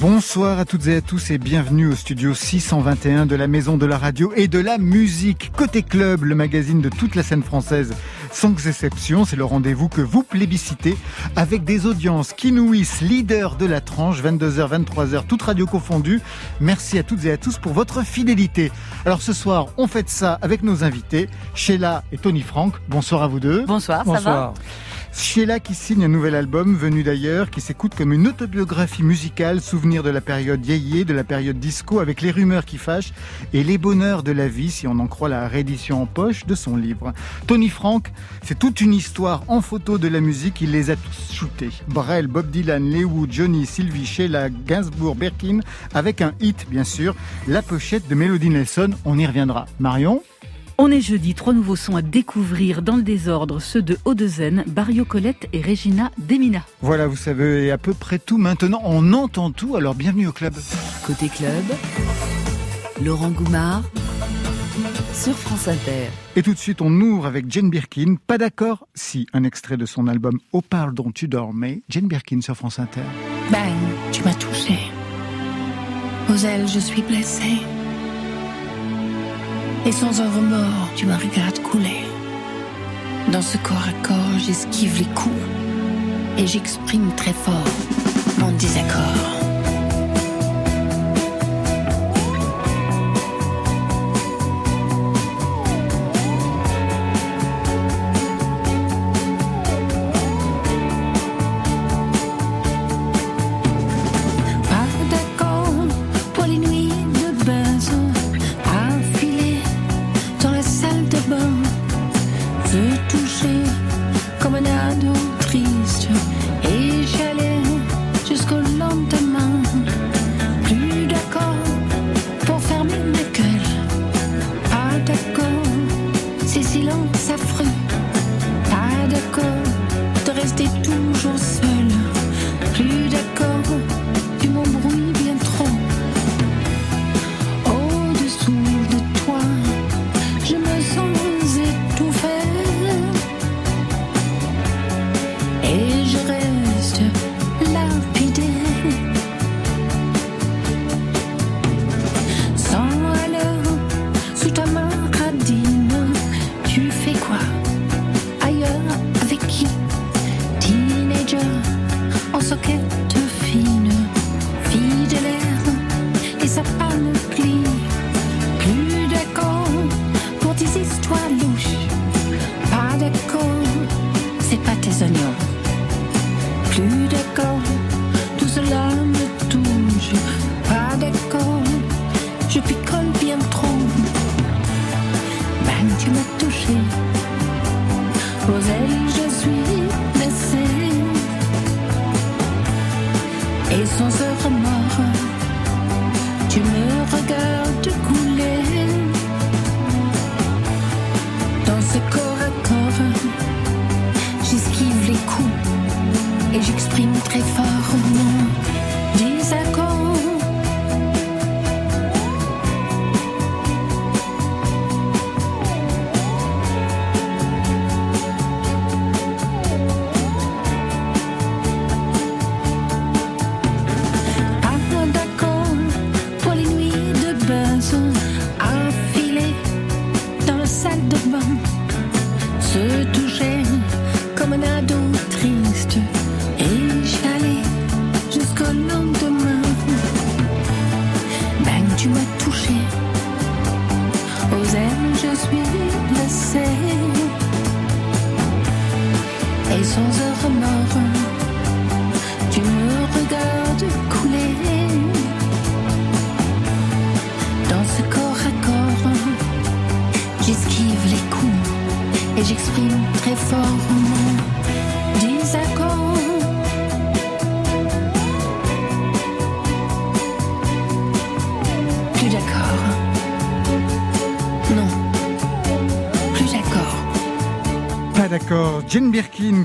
[0.00, 3.84] Bonsoir à toutes et à tous et bienvenue au studio 621 de la Maison de
[3.84, 5.52] la Radio et de la Musique.
[5.54, 7.92] Côté Club, le magazine de toute la scène française,
[8.32, 10.96] sans exception, c'est le rendez-vous que vous plébiscitez
[11.36, 16.22] avec des audiences qui nouissent, leader de la tranche, 22h, 23h, toute radio confondue.
[16.60, 18.72] Merci à toutes et à tous pour votre fidélité.
[19.04, 22.76] Alors ce soir, on fait ça avec nos invités, Sheila et Tony Franck.
[22.88, 23.66] Bonsoir à vous deux.
[23.66, 24.54] Bonsoir, ça va
[25.12, 30.02] Sheila qui signe un nouvel album venu d'ailleurs, qui s'écoute comme une autobiographie musicale, souvenir
[30.02, 33.12] de la période yéyé, de la période disco, avec les rumeurs qui fâchent
[33.52, 36.54] et les bonheurs de la vie, si on en croit la réédition en poche de
[36.54, 37.12] son livre.
[37.46, 38.10] Tony Frank,
[38.42, 41.70] c'est toute une histoire en photo de la musique, il les a tous shootés.
[41.88, 45.60] Brel, Bob Dylan, Leewood, Johnny, Sylvie, Sheila, Gainsbourg, Berkin,
[45.92, 47.14] avec un hit bien sûr,
[47.48, 49.66] la pochette de Melody Nelson, on y reviendra.
[49.80, 50.22] Marion?
[50.80, 55.04] On est jeudi, trois nouveaux sons à découvrir dans le désordre, ceux de Odezen, Barrio
[55.04, 56.64] Colette et Regina Demina.
[56.80, 60.54] Voilà, vous savez à peu près tout maintenant, on entend tout, alors bienvenue au club.
[61.06, 61.64] Côté club,
[63.04, 63.82] Laurent Goumard
[65.12, 66.08] sur France Inter.
[66.34, 68.14] Et tout de suite, on ouvre avec Jane Birkin.
[68.26, 71.82] Pas d'accord Si, un extrait de son album Au parle dont tu dormais.
[71.90, 73.02] Jane Birkin sur France Inter.
[73.52, 73.76] Bang,
[74.12, 74.78] tu m'as touché.
[76.30, 77.58] Aux ailes, je suis blessée
[79.86, 82.04] et sans un remords, tu me regardes couler.
[83.32, 85.34] Dans ce corps à corps, j'esquive les coups
[86.38, 87.64] et j'exprime très fort
[88.38, 89.59] mon désaccord.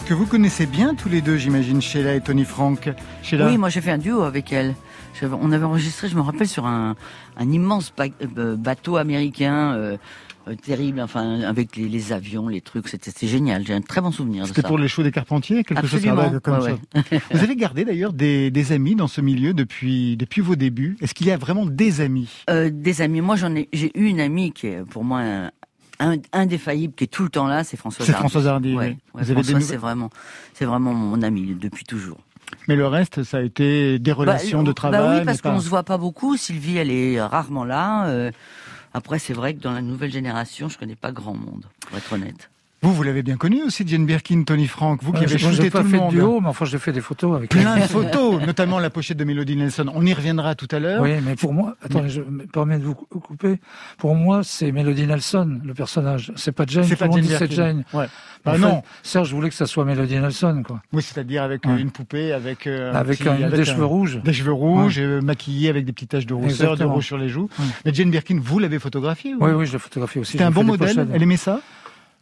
[0.05, 2.91] Que vous connaissez bien tous les deux, j'imagine, Sheila et Tony Frank.
[3.31, 4.75] Oui, moi j'ai fait un duo avec elle.
[5.23, 6.95] On avait enregistré, je me rappelle, sur un,
[7.37, 7.91] un immense
[8.37, 9.73] euh, bateau américain.
[9.73, 9.97] Euh,
[10.47, 13.65] euh, terrible, enfin avec les, les, avions, les trucs, c'était génial.
[13.65, 14.53] J'ai un très bon souvenir de ça.
[14.53, 16.29] C'était pour les shows des Carpentiers, quelque Absolument.
[16.29, 16.77] chose comme ça.
[17.31, 20.97] Vous avez gardé d'ailleurs des, des, amis dans ce milieu depuis depuis vos débuts?
[21.01, 22.29] Est-ce qu'il y a vraiment des amis?
[22.51, 23.21] Euh, Des amis.
[23.21, 23.69] Moi, j'en ai.
[23.73, 25.51] J'ai eu une amie qui est pour moi un,
[26.31, 27.63] indéfaillible, qui est tout le temps là.
[27.63, 28.05] C'est François.
[28.05, 28.75] C'est François Hardy.
[28.75, 30.09] Ouais, François, c'est vraiment,
[30.53, 32.19] c'est vraiment mon ami depuis toujours.
[32.67, 34.99] Mais le reste, ça a été des bah, relations de travail.
[34.99, 36.37] Bah oui, parce qu'on ne se voit pas beaucoup.
[36.37, 38.07] Sylvie, elle est rarement là.
[38.07, 38.31] Euh,
[38.93, 42.13] après, c'est vrai que dans la nouvelle génération, je connais pas grand monde, pour être
[42.13, 42.49] honnête.
[42.85, 45.77] Vous, vous l'avez bien connu aussi, Jane Birkin, Tony Frank, vous qui avez shooté tout
[45.79, 45.91] le monde.
[46.03, 48.91] Pas fait de mais enfin j'ai fait des photos avec plein de photos, notamment la
[48.91, 49.89] pochette de Melody Nelson.
[49.95, 51.01] On y reviendra tout à l'heure.
[51.01, 53.59] Oui, mais pour moi, attendez, je me permets de vous couper.
[53.97, 56.31] Pour moi, c'est Melody Nelson le personnage.
[56.35, 56.83] C'est pas Jane.
[56.83, 57.23] C'est pas Jane.
[57.23, 57.85] C'est Jane.
[57.91, 58.05] Ouais.
[58.45, 60.79] Bah non, Serge voulais que ça soit Melody Nelson, quoi.
[60.93, 64.53] Oui, c'est-à-dire avec euh, une poupée, avec euh, avec, un, des cheveux rouges, des cheveux
[64.53, 65.21] rouges, ouais.
[65.21, 67.49] maquillée avec des petites taches de rousseur, de rouge sur les joues.
[67.83, 70.33] Mais Jane Birkin, vous l'avez photographiée Oui, oui, je l'ai photographiée aussi.
[70.33, 71.07] C'était un bon modèle.
[71.11, 71.61] Elle aimait ça?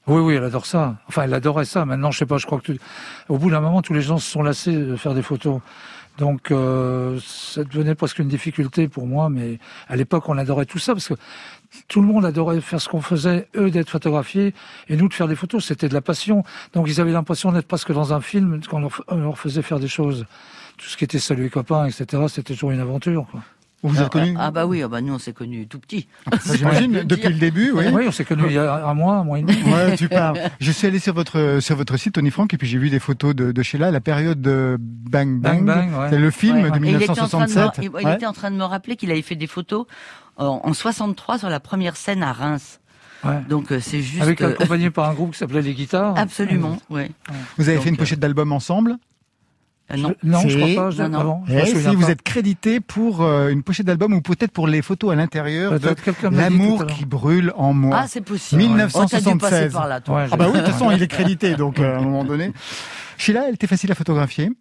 [0.07, 0.97] Oui, oui, elle adore ça.
[1.07, 1.85] Enfin, elle adorait ça.
[1.85, 2.73] Maintenant, je sais pas, je crois que
[3.29, 5.61] au bout d'un moment, tous les gens se sont lassés de faire des photos.
[6.17, 9.29] Donc, euh, ça devenait presque une difficulté pour moi.
[9.29, 11.13] Mais à l'époque, on adorait tout ça parce que
[11.87, 14.53] tout le monde adorait faire ce qu'on faisait, eux d'être photographiés
[14.89, 15.65] et nous de faire des photos.
[15.65, 16.43] C'était de la passion.
[16.73, 19.87] Donc, ils avaient l'impression d'être presque dans un film quand on leur faisait faire des
[19.87, 20.25] choses.
[20.77, 22.23] Tout ce qui était salut copains, etc.
[22.27, 23.25] C'était toujours une aventure.
[23.31, 23.41] Quoi.
[23.83, 26.07] Vous êtes connu Ah bah oui, ah bah nous on s'est connus tout petit.
[26.31, 27.85] Ah, j'imagine depuis le début, oui.
[27.91, 29.61] Oui, on s'est connus il y a un mois, un mois et demi.
[29.63, 30.39] Ouais, tu parles.
[30.59, 32.99] Je suis allé sur votre sur votre site Tony Frank et puis j'ai vu des
[32.99, 35.65] photos de, de Sheila, la période de Bang Bang.
[35.65, 37.81] Bang, Bang C'est le film de 1967.
[37.81, 39.85] Il, était en train de me rappeler qu'il avait fait des photos
[40.37, 42.79] en, en 63 sur la première scène à Reims.
[43.23, 43.41] Ouais.
[43.47, 46.13] Donc euh, c'est juste avec accompagné par un groupe qui s'appelait les Guitares.
[46.17, 47.11] Absolument, ouais.
[47.57, 48.97] Vous avez fait une pochette d'album ensemble
[49.93, 50.13] euh, non.
[50.21, 50.89] Je, non, je crois pas.
[50.91, 51.43] Je, non, non.
[51.49, 55.11] Eh, si vous êtes crédité pour euh, une pochette d'album ou peut-être pour les photos
[55.11, 55.95] à l'intérieur de
[56.31, 57.99] L'amour qui brûle en moi.
[58.01, 58.61] Ah, c'est possible.
[58.61, 59.71] 1976.
[59.73, 60.25] Oh, par là, toi.
[60.31, 62.51] ah bah oui, de toute façon, il est crédité, donc euh, à un moment donné.
[63.17, 64.51] Sheila, elle était facile à photographier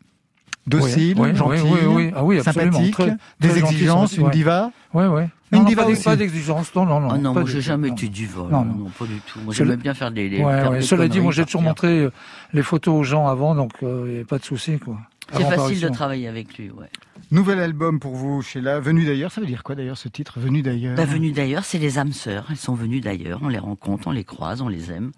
[0.67, 4.71] docile, oui, gentille, oui, ah oui, sympathique, très, des exigences, une diva.
[4.95, 5.29] Ouais, ouais.
[5.51, 6.05] Non, une diva pas, aussi.
[6.05, 7.09] Pas d'exigence, non, non, non.
[7.11, 9.41] Ah non, moi j'ai jamais été diva, non, non, pas du tout.
[9.41, 10.29] Moi j'aimais bien faire des.
[10.29, 10.81] des ouais, ouais.
[10.81, 12.09] Cela dit, moi j'ai toujours montré
[12.53, 14.97] les photos aux gens avant, donc il euh, n'y a pas de souci, quoi.
[15.33, 16.89] C'est facile de travailler avec lui, ouais.
[17.31, 18.81] Nouvel album pour vous, Sheila.
[18.81, 21.79] Venu d'ailleurs, ça veut dire quoi d'ailleurs ce titre Venu d'ailleurs bah, Venu d'ailleurs, c'est
[21.79, 22.47] les âmes sœurs.
[22.51, 25.13] Elles sont venues d'ailleurs, on les rencontre, on les croise, on les aime.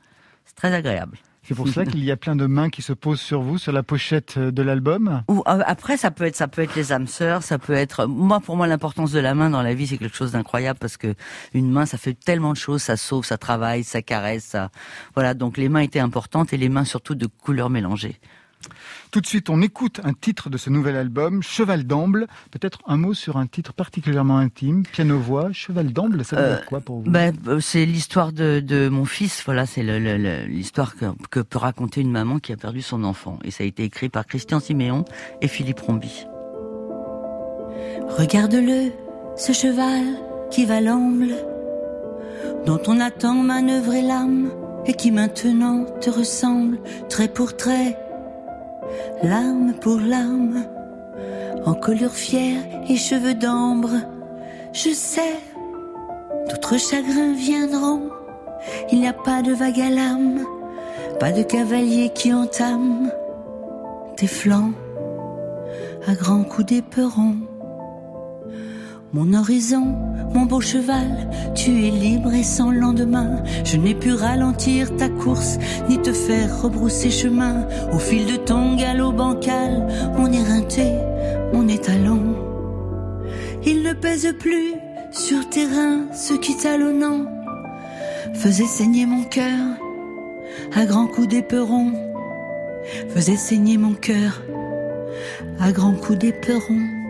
[0.44, 1.18] C'est très agréable.
[1.46, 3.70] C'est pour ça qu'il y a plein de mains qui se posent sur vous, sur
[3.70, 5.22] la pochette de l'album.
[5.28, 8.06] Ou euh, après, ça peut être, ça peut être les âmes sœurs, ça peut être.
[8.06, 10.96] Moi, pour moi, l'importance de la main dans la vie, c'est quelque chose d'incroyable parce
[10.96, 11.14] que
[11.52, 14.70] une main, ça fait tellement de choses, ça sauve, ça travaille, ça caresse, ça.
[15.14, 18.18] Voilà, donc les mains étaient importantes et les mains surtout de couleurs mélangées.
[19.14, 22.26] Tout de suite, on écoute un titre de ce nouvel album, Cheval d'Amble.
[22.50, 25.52] Peut-être un mot sur un titre particulièrement intime, piano-voix.
[25.52, 27.08] Cheval d'Amble, ça veut dire euh, quoi pour vous?
[27.08, 29.44] ben, euh, C'est l'histoire de, mon fils.
[29.44, 29.84] Voilà, c'est
[30.48, 30.96] l'histoire
[31.30, 33.38] que, peut raconter une maman qui a perdu son enfant.
[33.44, 35.04] Et ça a été écrit par Christian Siméon
[35.40, 36.26] et Philippe Rombi.
[38.18, 38.90] Regarde-le,
[39.36, 40.06] ce cheval
[40.50, 41.34] qui va l'amble,
[42.66, 44.50] dont on attend manœuvrer l'âme
[44.86, 47.96] et qui maintenant te ressemble trait pour trait
[49.22, 50.64] L'âme pour l'âme,
[51.64, 53.96] en colure fière et cheveux d'ambre.
[54.72, 55.38] Je sais,
[56.50, 58.10] d'autres chagrins viendront.
[58.90, 60.44] Il n'y a pas de vague à l'âme,
[61.20, 63.10] pas de cavalier qui entame
[64.16, 64.72] tes flancs
[66.06, 67.36] à grands coups d'éperon.
[69.14, 69.94] Mon horizon,
[70.34, 73.44] mon beau cheval, tu es libre et sans lendemain.
[73.64, 75.56] Je n'ai pu ralentir ta course,
[75.88, 77.64] ni te faire rebrousser chemin.
[77.92, 79.86] Au fil de ton galop bancal,
[80.18, 80.94] mon éreinté,
[81.52, 82.34] mon étalon.
[83.64, 84.74] Il ne pèse plus
[85.12, 87.20] sur tes reins ce qui talonnant
[88.34, 89.60] faisait saigner mon cœur
[90.74, 91.92] à grands coups d'éperon.
[93.10, 94.42] Faisait saigner mon cœur
[95.60, 97.03] à grands coups d'éperon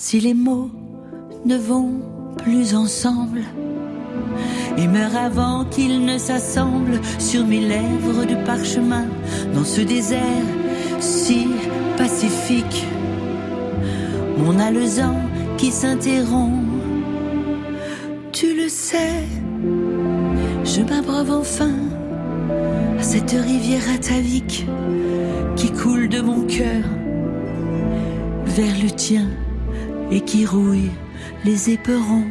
[0.00, 0.70] si les mots
[1.44, 2.00] ne vont
[2.38, 3.42] plus ensemble
[4.78, 9.04] et meurent avant qu'ils ne s'assemblent sur mes lèvres de parchemin
[9.54, 10.46] dans ce désert
[11.00, 11.48] si
[11.98, 12.86] pacifique.
[14.38, 15.16] Mon alezan
[15.58, 16.64] qui s'interrompt,
[18.32, 19.22] tu le sais,
[20.64, 21.74] je m'abreuve enfin
[22.98, 24.66] à cette rivière atavique
[25.56, 26.84] qui coule de mon cœur
[28.46, 29.28] vers le tien
[30.10, 30.90] et qui rouille
[31.44, 32.24] les éperons.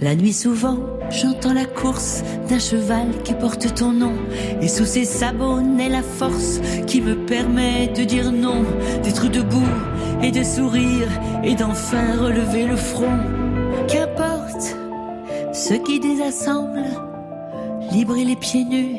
[0.00, 0.78] La nuit souvent,
[1.10, 4.14] j'entends la course d'un cheval qui porte ton nom.
[4.60, 8.64] Et sous ses sabots naît la force qui me permet de dire non,
[9.04, 9.62] d'être debout
[10.20, 11.08] et de sourire
[11.44, 13.18] et d'enfin relever le front.
[13.86, 14.76] Qu'importe
[15.52, 16.84] ce qui désassemble,
[17.92, 18.96] libre et les pieds nus,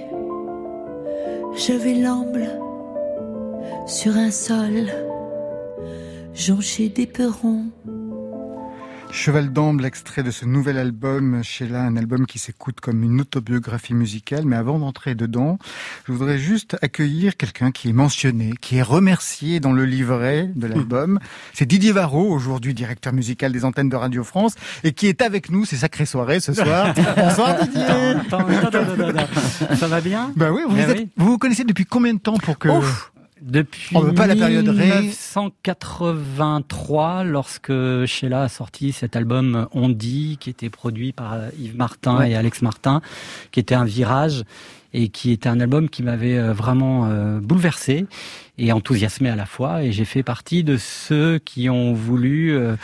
[1.57, 2.47] je vais l'amble
[3.87, 4.87] sur un sol
[6.35, 7.65] jonché d'éperons.
[9.11, 13.93] Cheval d'Amble, extrait de ce nouvel album Sheila, un album qui s'écoute comme une autobiographie
[13.93, 14.43] musicale.
[14.43, 15.59] Mais avant d'entrer dedans,
[16.07, 20.65] je voudrais juste accueillir quelqu'un qui est mentionné, qui est remercié dans le livret de
[20.65, 21.19] l'album.
[21.53, 25.51] C'est Didier Varro, aujourd'hui directeur musical des antennes de Radio France, et qui est avec
[25.51, 25.63] nous.
[25.65, 26.95] C'est sacrée soirée ce soir.
[27.15, 27.83] Bonsoir Didier.
[29.77, 30.31] Ça va bien?
[30.35, 31.09] Bah oui, vous, Eh êtes- oui.
[31.17, 32.69] vous vous connaissez depuis combien de temps pour que...
[33.43, 34.85] Depuis On veut pas la période ré.
[34.85, 37.73] 1983, lorsque
[38.05, 42.31] Sheila a sorti cet album On dit, qui était produit par Yves Martin Ouais.
[42.31, 43.01] et Alex Martin,
[43.51, 44.43] qui était un virage
[44.93, 48.05] et qui était un album qui m'avait euh, vraiment euh, bouleversé
[48.59, 49.83] et enthousiasmé à la fois.
[49.83, 52.75] Et j'ai fait partie de ceux qui ont voulu euh,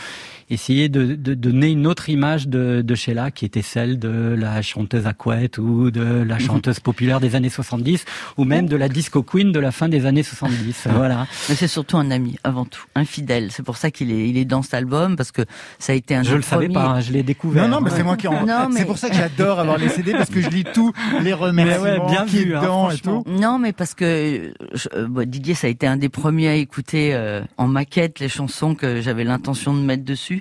[0.50, 4.60] essayer de, de donner une autre image de, de Sheila, qui était celle de la
[4.62, 8.04] chanteuse à couette ou de la chanteuse populaire des années 70,
[8.36, 10.88] ou même de la disco queen de la fin des années 70.
[11.00, 11.26] Voilà.
[11.48, 13.50] Mais c'est surtout un ami, avant tout, un fidèle.
[13.52, 15.42] C'est pour ça qu'il est, il est dans cet album, parce que
[15.78, 17.68] ça a été un Je le savais pas, hein, je l'ai découvert.
[17.68, 18.44] Non, non, mais c'est moi qui en...
[18.44, 20.92] Non, mais- C'est pour ça que j'adore avoir les CD, parce que je lis tous
[21.22, 23.22] les remerciements ouais, bien qui vu, est hein, dedans et franchement.
[23.22, 23.30] tout.
[23.30, 26.54] Non, mais parce que je- euh, bon, Didier, ça a été un des premiers à
[26.54, 30.39] écouter euh, en maquette les chansons que j'avais l'intention de mettre dessus,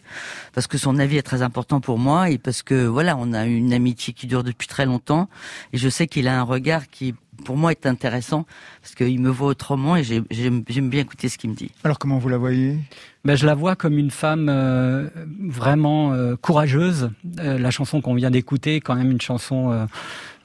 [0.53, 3.45] parce que son avis est très important pour moi et parce que voilà, on a
[3.45, 5.29] une amitié qui dure depuis très longtemps
[5.73, 7.13] et je sais qu'il a un regard qui
[7.45, 8.45] pour moi est intéressant
[8.81, 11.71] parce qu'il me voit autrement et j'ai- j'aime bien écouter ce qu'il me dit.
[11.85, 12.77] Alors comment vous la voyez?
[13.23, 15.07] Ben, je la vois comme une femme euh,
[15.39, 17.11] vraiment euh, courageuse.
[17.39, 19.85] Euh, la chanson qu'on vient d'écouter est quand même une chanson euh,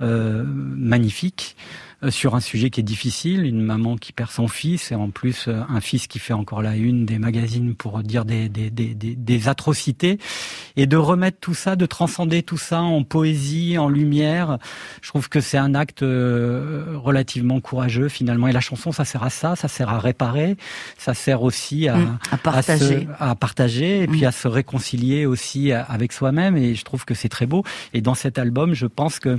[0.03, 1.57] euh, magnifique
[2.11, 5.47] sur un sujet qui est difficile, une maman qui perd son fils et en plus
[5.49, 8.95] euh, un fils qui fait encore la une des magazines pour dire des, des, des,
[8.95, 10.19] des, atrocités
[10.77, 14.59] et de remettre tout ça, de transcender tout ça en poésie, en lumière.
[15.03, 19.23] Je trouve que c'est un acte euh, relativement courageux finalement et la chanson ça sert
[19.23, 20.57] à ça, ça sert à réparer,
[20.99, 22.85] ça sert aussi à, Mm, à partager.
[22.85, 24.27] à, se- à partager et puis Mm.
[24.27, 28.15] à se réconcilier aussi avec soi-même et je trouve que c'est très beau et dans
[28.15, 29.39] cet album je pense que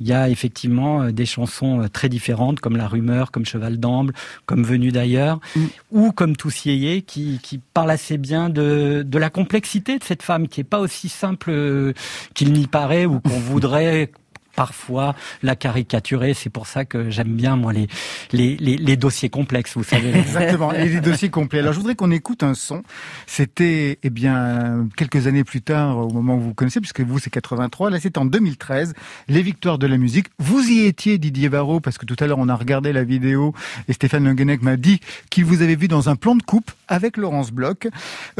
[0.00, 3.78] il y a effectivement euh, des chansons euh, très différentes comme La Rumeur, comme Cheval
[3.78, 4.12] d'Amble,
[4.46, 5.66] comme Venu d'ailleurs, Mm.
[5.92, 10.22] ou comme Tous Yéyé, qui, qui parle assez bien de, de la complexité de cette
[10.22, 11.92] femme qui est pas aussi simple euh,
[12.34, 14.10] qu'il n'y paraît ou qu'on voudrait
[14.58, 16.34] parfois la caricaturer.
[16.34, 17.86] C'est pour ça que j'aime bien moi les,
[18.32, 20.10] les, les, les dossiers complexes, vous savez.
[20.18, 21.60] Exactement, et les dossiers complets.
[21.60, 22.82] Alors je voudrais qu'on écoute un son.
[23.28, 27.30] C'était eh bien quelques années plus tard, au moment où vous connaissez, puisque vous c'est
[27.30, 28.94] 83, là c'est en 2013,
[29.28, 30.26] les victoires de la musique.
[30.40, 33.54] Vous y étiez Didier Varro, parce que tout à l'heure on a regardé la vidéo
[33.86, 34.98] et Stéphane Le Guenec m'a dit
[35.30, 37.86] qu'il vous avait vu dans un plan de coupe avec Laurence Bloch.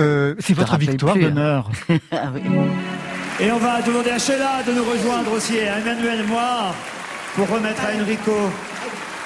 [0.00, 1.20] Euh, c'est votre victoire hein.
[1.20, 1.70] d'honneur.
[3.40, 6.74] Et on va demander à Sheila de nous rejoindre aussi, et à Emmanuel Moir,
[7.36, 8.32] pour remettre à Enrico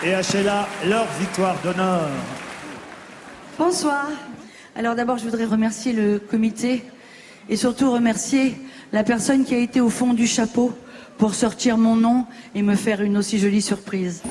[0.04, 2.10] et à Sheila leur victoire d'honneur.
[3.58, 4.08] Bonsoir.
[4.76, 6.84] Alors d'abord, je voudrais remercier le comité
[7.48, 8.54] et surtout remercier
[8.92, 10.76] la personne qui a été au fond du chapeau
[11.16, 14.22] pour sortir mon nom et me faire une aussi jolie surprise.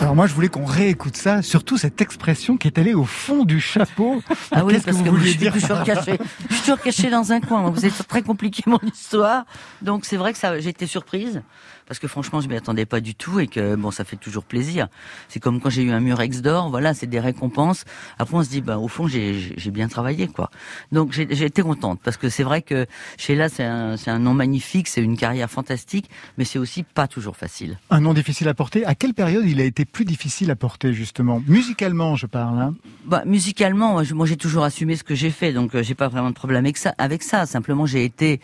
[0.00, 3.44] Alors moi je voulais qu'on réécoute ça, surtout cette expression qui est allée au fond
[3.44, 4.22] du chapeau.
[4.50, 6.18] Ah oui, Qu'est-ce que parce vous que, moi, je vouliez suis dire toujours cachée.
[6.48, 7.70] Je suis toujours cachée dans un coin.
[7.70, 9.44] Vous êtes très compliqué mon histoire.
[9.82, 11.42] Donc c'est vrai que ça, j'ai été surprise
[11.86, 14.44] parce que franchement, je m'y attendais pas du tout et que bon, ça fait toujours
[14.44, 14.88] plaisir.
[15.28, 16.70] C'est comme quand j'ai eu un Murex d'or.
[16.70, 17.84] Voilà, c'est des récompenses.
[18.18, 20.50] Après, on se dit, bah au fond, j'ai, bien travaillé, quoi.
[20.92, 22.86] Donc j'ai, été contente parce que c'est vrai que
[23.18, 27.08] Sheila, c'est un, c'est un nom magnifique, c'est une carrière fantastique, mais c'est aussi pas
[27.08, 27.78] toujours facile.
[27.90, 28.84] Un nom difficile à porter.
[28.86, 31.42] À quelle période il a été plus difficile à porter justement?
[31.46, 32.60] Musicalement, je parle.
[32.60, 32.74] Hein.
[33.04, 36.30] Bah, musicalement, moi, j'ai toujours assumé ce que j'ai fait, donc euh, j'ai pas vraiment
[36.30, 36.94] de problème avec ça.
[36.98, 38.40] Avec ça, simplement, j'ai été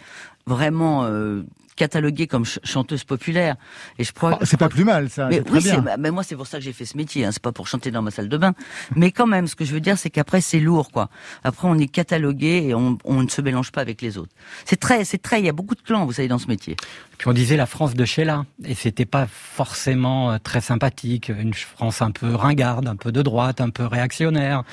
[0.46, 1.42] vraiment euh,
[1.84, 3.56] cataloguée comme ch- chanteuse populaire,
[3.98, 4.38] et je crois.
[4.40, 5.28] Ah, c'est pas plus mal, ça.
[5.28, 5.80] Mais oui, bien.
[5.80, 7.24] bah, mais moi c'est pour ça que j'ai fait ce métier.
[7.24, 7.30] Hein.
[7.32, 8.52] C'est pas pour chanter dans ma salle de bain,
[8.96, 11.08] mais quand même, ce que je veux dire, c'est qu'après c'est lourd, quoi.
[11.42, 14.32] Après, on est catalogué et on, on ne se mélange pas avec les autres.
[14.66, 15.40] C'est très, c'est très.
[15.40, 16.76] Il y a beaucoup de clans, vous savez, dans ce métier.
[17.18, 21.54] Puis on disait la France de Sheila, et c'était pas forcément euh, très sympathique, une
[21.54, 24.64] France un peu ringarde, un peu de droite, un peu réactionnaire.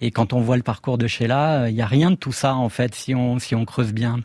[0.00, 2.32] Et quand on voit le parcours de Sheila, euh, il y a rien de tout
[2.32, 4.20] ça en fait, si on si on creuse bien.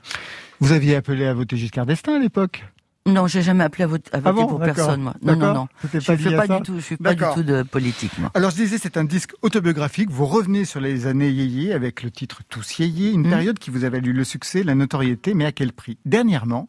[0.59, 2.65] Vous aviez appelé à voter Giscard d'Estaing à l'époque
[3.07, 5.13] Non, j'ai jamais appelé à voter, à Ah voter bon, pour personne, moi.
[5.23, 5.67] Non, non, non.
[5.93, 8.29] Je pas fais pas du tout, je suis pas du tout de politique, moi.
[8.33, 10.09] Alors je disais, c'est un disque autobiographique.
[10.11, 13.29] Vous revenez sur les années yéyé avec le titre Tous yéyé, une Mhm.
[13.29, 15.97] période qui vous a valu le succès, la notoriété, mais à quel prix?
[16.05, 16.67] Dernièrement,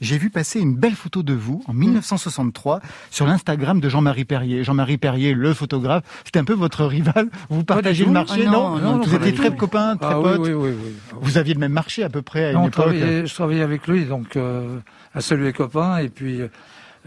[0.00, 4.64] j'ai vu passer une belle photo de vous en 1963 sur l'Instagram de Jean-Marie Perrier.
[4.64, 7.28] Jean-Marie Perrier, le photographe, c'était un peu votre rival.
[7.50, 9.56] Vous partagez le marché, Ah non, non, non, Vous étiez très tout.
[9.56, 10.40] copains, très Ah oui, potes.
[10.40, 10.92] oui, oui, oui.
[11.20, 12.94] Vous aviez le même marché à peu près à Non, une époque.
[12.94, 14.78] je travaillais avec lui, donc euh,
[15.16, 16.42] à Salut les copains, et puis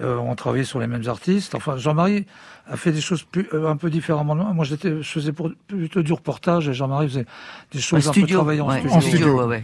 [0.01, 1.53] euh, on travaillait sur les mêmes artistes.
[1.53, 2.25] Enfin, Jean-Marie
[2.67, 4.51] a fait des choses plus, euh, un peu différemment de moi.
[4.53, 7.25] Moi, j'étais, je faisais pour, plutôt du reportage, et Jean-Marie faisait
[7.71, 8.95] des En choses un peu studio, travaillées en ouais, studio.
[8.95, 9.39] En studio.
[9.39, 9.45] ouais.
[9.45, 9.63] ouais.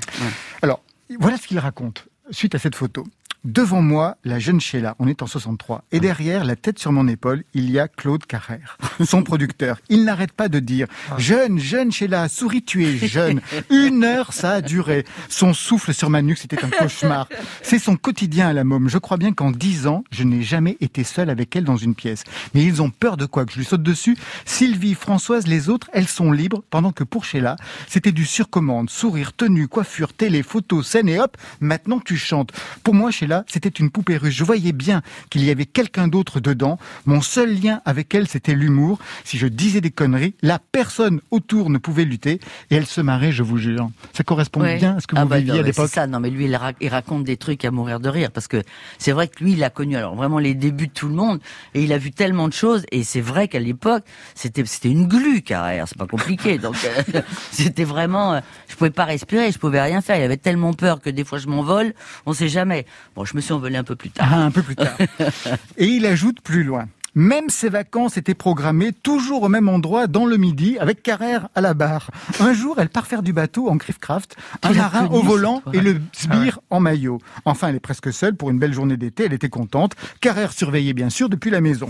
[0.61, 0.81] Alors,
[1.19, 3.03] voilà ce qu'il raconte suite à cette photo.
[3.45, 7.07] Devant moi, la jeune Sheila, on est en 63, et derrière, la tête sur mon
[7.07, 9.77] épaule, il y a Claude Carrère, son producteur.
[9.87, 10.87] Il n'arrête pas de dire
[11.19, 13.41] «Jeune, jeune Sheila, souris, tu es jeune».
[13.69, 15.05] Une heure, ça a duré.
[15.29, 17.29] Son souffle sur ma nuque, c'était un cauchemar.
[17.61, 18.89] C'est son quotidien à la môme.
[18.89, 21.93] Je crois bien qu'en dix ans, je n'ai jamais été seul avec elle dans une
[21.93, 22.23] pièce.
[22.55, 24.17] Mais ils ont peur de quoi Que je lui saute dessus?
[24.45, 29.33] Sylvie, Françoise, les autres, elles sont libres, pendant que pour Sheila, c'était du surcommande, sourire,
[29.33, 32.51] tenue, coiffure, télé, photo, scène et hop, maintenant tu chantes.
[32.81, 34.36] Pour moi, Sheila, c'était une poupée russe.
[34.36, 36.77] Je voyais bien qu'il y avait quelqu'un d'autre dedans.
[37.06, 39.00] Mon seul lien avec elle, c'était l'humour.
[39.24, 42.39] Si je disais des conneries, la personne autour ne pouvait lutter
[42.70, 43.89] et elle se marrait, je vous jure.
[44.13, 44.77] Ça correspond Ouais.
[44.77, 45.88] bien à ce que vous Ah bah viviez non, à l'époque.
[45.89, 48.62] C'est ça, non mais lui il raconte des trucs à mourir de rire parce que
[48.98, 51.39] c'est vrai que lui il a connu alors vraiment les débuts de tout le monde
[51.74, 55.08] et il a vu tellement de choses et c'est vrai qu'à l'époque c'était c'était une
[55.08, 58.39] glu carrière, c'est pas compliqué donc euh, c'était vraiment euh,
[58.70, 61.38] je pouvais pas respirer, je pouvais rien faire, il avait tellement peur que des fois
[61.38, 61.94] je m'envole,
[62.25, 62.86] on sait jamais.
[63.15, 64.27] Bon, je me suis envolé un peu plus tard.
[64.32, 64.98] Ah, un peu plus tard.
[65.77, 66.88] Et il ajoute plus loin.
[67.17, 71.62] Même ses vacances étaient programmées toujours au même endroit dans le midi avec Carrère à
[71.62, 72.12] la barre.
[72.41, 76.01] Un jour, elle part faire du bateau en Griffcraft, un marin au volant et le
[76.12, 77.19] sbire en maillot.
[77.45, 79.93] Enfin, elle est presque seule pour une belle journée d'été, elle était contente.
[80.19, 81.89] Carrère surveillait bien sûr depuis la maison.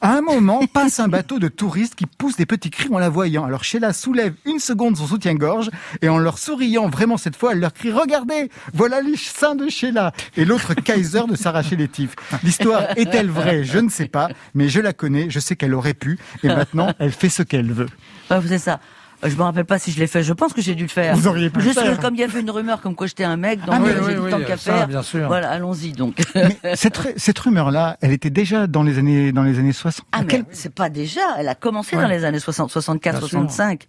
[0.00, 3.08] À un moment, passe un bateau de touristes qui pousse des petits cris en la
[3.08, 3.44] voyant.
[3.44, 7.60] Alors Sheila soulève une seconde son soutien-gorge et en leur souriant vraiment cette fois, elle
[7.60, 12.14] leur crie «Regardez, voilà les seins de Sheila!» Et l'autre Kaiser de s'arracher les tifs.
[12.44, 13.64] L'histoire est-elle vraie?
[13.64, 14.28] Je ne sais pas,
[14.60, 17.72] mais je la connais, je sais qu'elle aurait pu et maintenant, elle fait ce qu'elle
[17.72, 17.88] veut.
[18.30, 18.78] Ouais, c'est ça.
[19.22, 20.22] Je me rappelle pas si je l'ai fait.
[20.22, 21.14] Je pense que j'ai dû le faire.
[21.14, 21.96] Vous auriez pu le faire.
[21.96, 23.90] que comme il y avait une rumeur comme quoi j'étais un mec, donc Ah, oui,
[24.06, 24.86] j'ai oui, tant oui, qu'à ça, faire.
[24.88, 25.26] bien sûr.
[25.26, 26.22] Voilà, allons-y donc.
[26.34, 30.06] Mais cette, cette rumeur-là, elle était déjà dans les années, dans les années 60.
[30.12, 31.20] Ah mais c'est pas déjà.
[31.38, 32.02] Elle a commencé Ouais.
[32.02, 33.28] dans les années 60, 64, Bien sûr.
[33.40, 33.88] 65.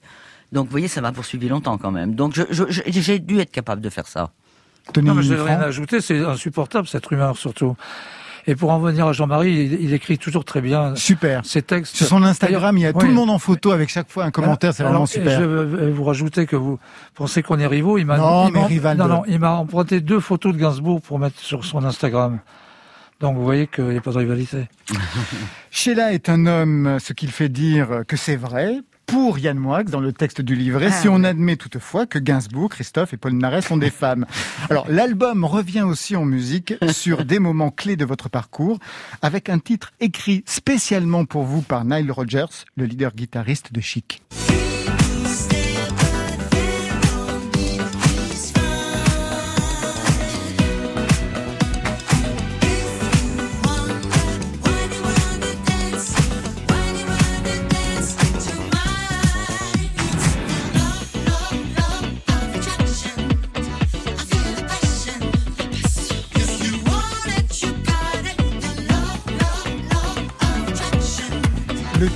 [0.52, 2.14] Donc vous voyez, ça m'a poursuivi longtemps quand même.
[2.14, 4.32] Donc je- je- je- j'ai dû être capable de faire ça.
[5.02, 7.78] Non, mais je n'ai Franck rien à ajouter, c'est insupportable cette rumeur surtout.
[8.48, 11.46] Et pour en venir à Jean-Marie, il, il écrit toujours très bien Super.
[11.46, 11.96] ses textes.
[11.96, 14.32] Sur son Instagram, il y a tout le monde en photo avec chaque fois un
[14.32, 15.40] commentaire, c'est vraiment super.
[15.40, 16.80] Je vais vous rajouter que vous
[17.16, 17.98] pensez qu'on est rivaux.
[17.98, 20.54] Il m'a, Non, il mais m'a- rival non, de- non, il m'a emprunté deux photos
[20.54, 22.40] de Gainsbourg pour mettre sur son Instagram.
[23.20, 24.68] Donc vous voyez qu'il n'y a pas de rivalité.
[25.72, 28.78] Sheila est un homme, ce qu'il fait dire que c'est vrai.
[29.12, 32.70] Pour Yann Moix, dans le texte du livret, Ah, si on admet toutefois que Gainsbourg,
[32.70, 34.26] Christophe et Paul Naret sont des femmes.
[34.70, 38.80] Alors, l'album revient aussi en musique sur des moments clés de votre parcours,
[39.22, 42.46] avec un titre écrit spécialement pour vous par Nile Rodgers,
[42.78, 44.22] le leader guitariste de Chic.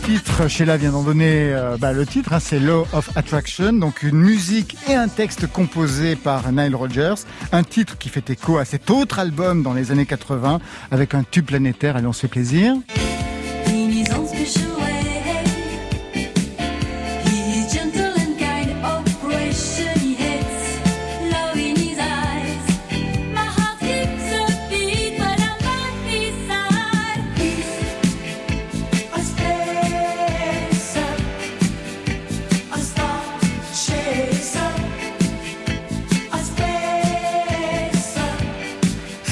[0.06, 4.04] Titre, Sheila vient d'en donner euh, bah, le titre, hein, c'est Law of Attraction, donc
[4.04, 7.16] une musique et un texte composé par Nile Rodgers,
[7.52, 10.60] un titre qui fait écho à cet autre album dans les années 80
[10.92, 12.76] avec un tube planétaire, allez on se fait plaisir.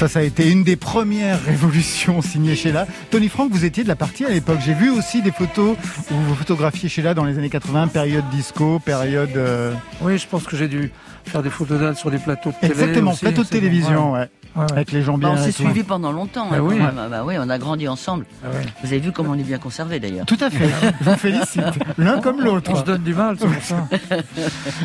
[0.04, 2.86] Ça, ça a été une des premières révolutions signées Sheila.
[3.10, 4.58] Tony Frank, vous étiez de la partie à l'époque.
[4.62, 5.78] J'ai vu aussi des photos
[6.10, 9.34] où vous photographiez Sheila dans les années 80, période disco, période...
[9.34, 10.92] euh, Oui, je pense que j'ai dû
[11.24, 12.72] faire des photos d'elle sur des plateaux de télé.
[12.72, 14.18] Exactement, aussi, plateau de télévision, ouais.
[14.20, 14.28] ouais.
[14.56, 14.72] Ouais, ouais.
[14.72, 15.40] Avec les gens Bah, bien...
[15.40, 16.48] on s'est suivis pendant longtemps.
[16.50, 16.76] Bah hein, oui.
[16.80, 18.26] Ah bah oui, on a grandi ensemble.
[18.44, 18.62] Ah ouais.
[18.82, 20.26] Vous avez vu comment on est bien conservés d'ailleurs.
[20.26, 20.68] Tout à fait.
[21.00, 21.64] Je vous félicite.
[21.98, 22.70] L'un comme l'autre.
[22.72, 23.88] On se donne du mal, c'est pour ça.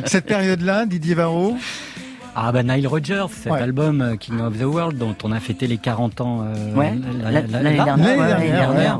[0.05, 1.55] Cette période-là, Didier Varro,
[2.35, 5.67] Ah bah Nile Rodgers, cet album euh, King of the World dont on a fêté
[5.67, 6.93] les 40 ans euh, ouais.
[7.21, 8.99] l'année dernière.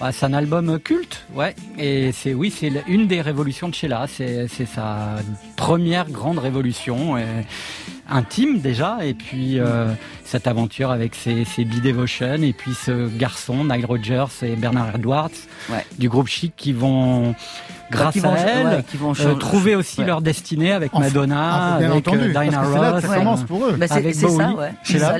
[0.00, 1.54] Bah, c'est un album culte, ouais.
[1.78, 4.06] Et c'est oui, c'est une des révolutions de Sheila.
[4.08, 5.16] C'est sa
[5.56, 7.16] première grande révolution.
[7.18, 7.24] Et
[8.12, 9.92] intime déjà, et puis euh,
[10.24, 15.30] cette aventure avec ses, ses Devotion, et puis ce garçon, Nile Rodgers et Bernard Edwards,
[15.98, 17.34] du groupe Chic, qui vont,
[17.90, 22.28] grâce à elle, qui vont euh, trouver aussi leur destinée avec Madonna, ah, avec euh,
[22.28, 23.02] Diana Ross.
[23.02, 23.72] Ça pour eux.
[23.72, 24.72] Bah, c'est ça, ouais.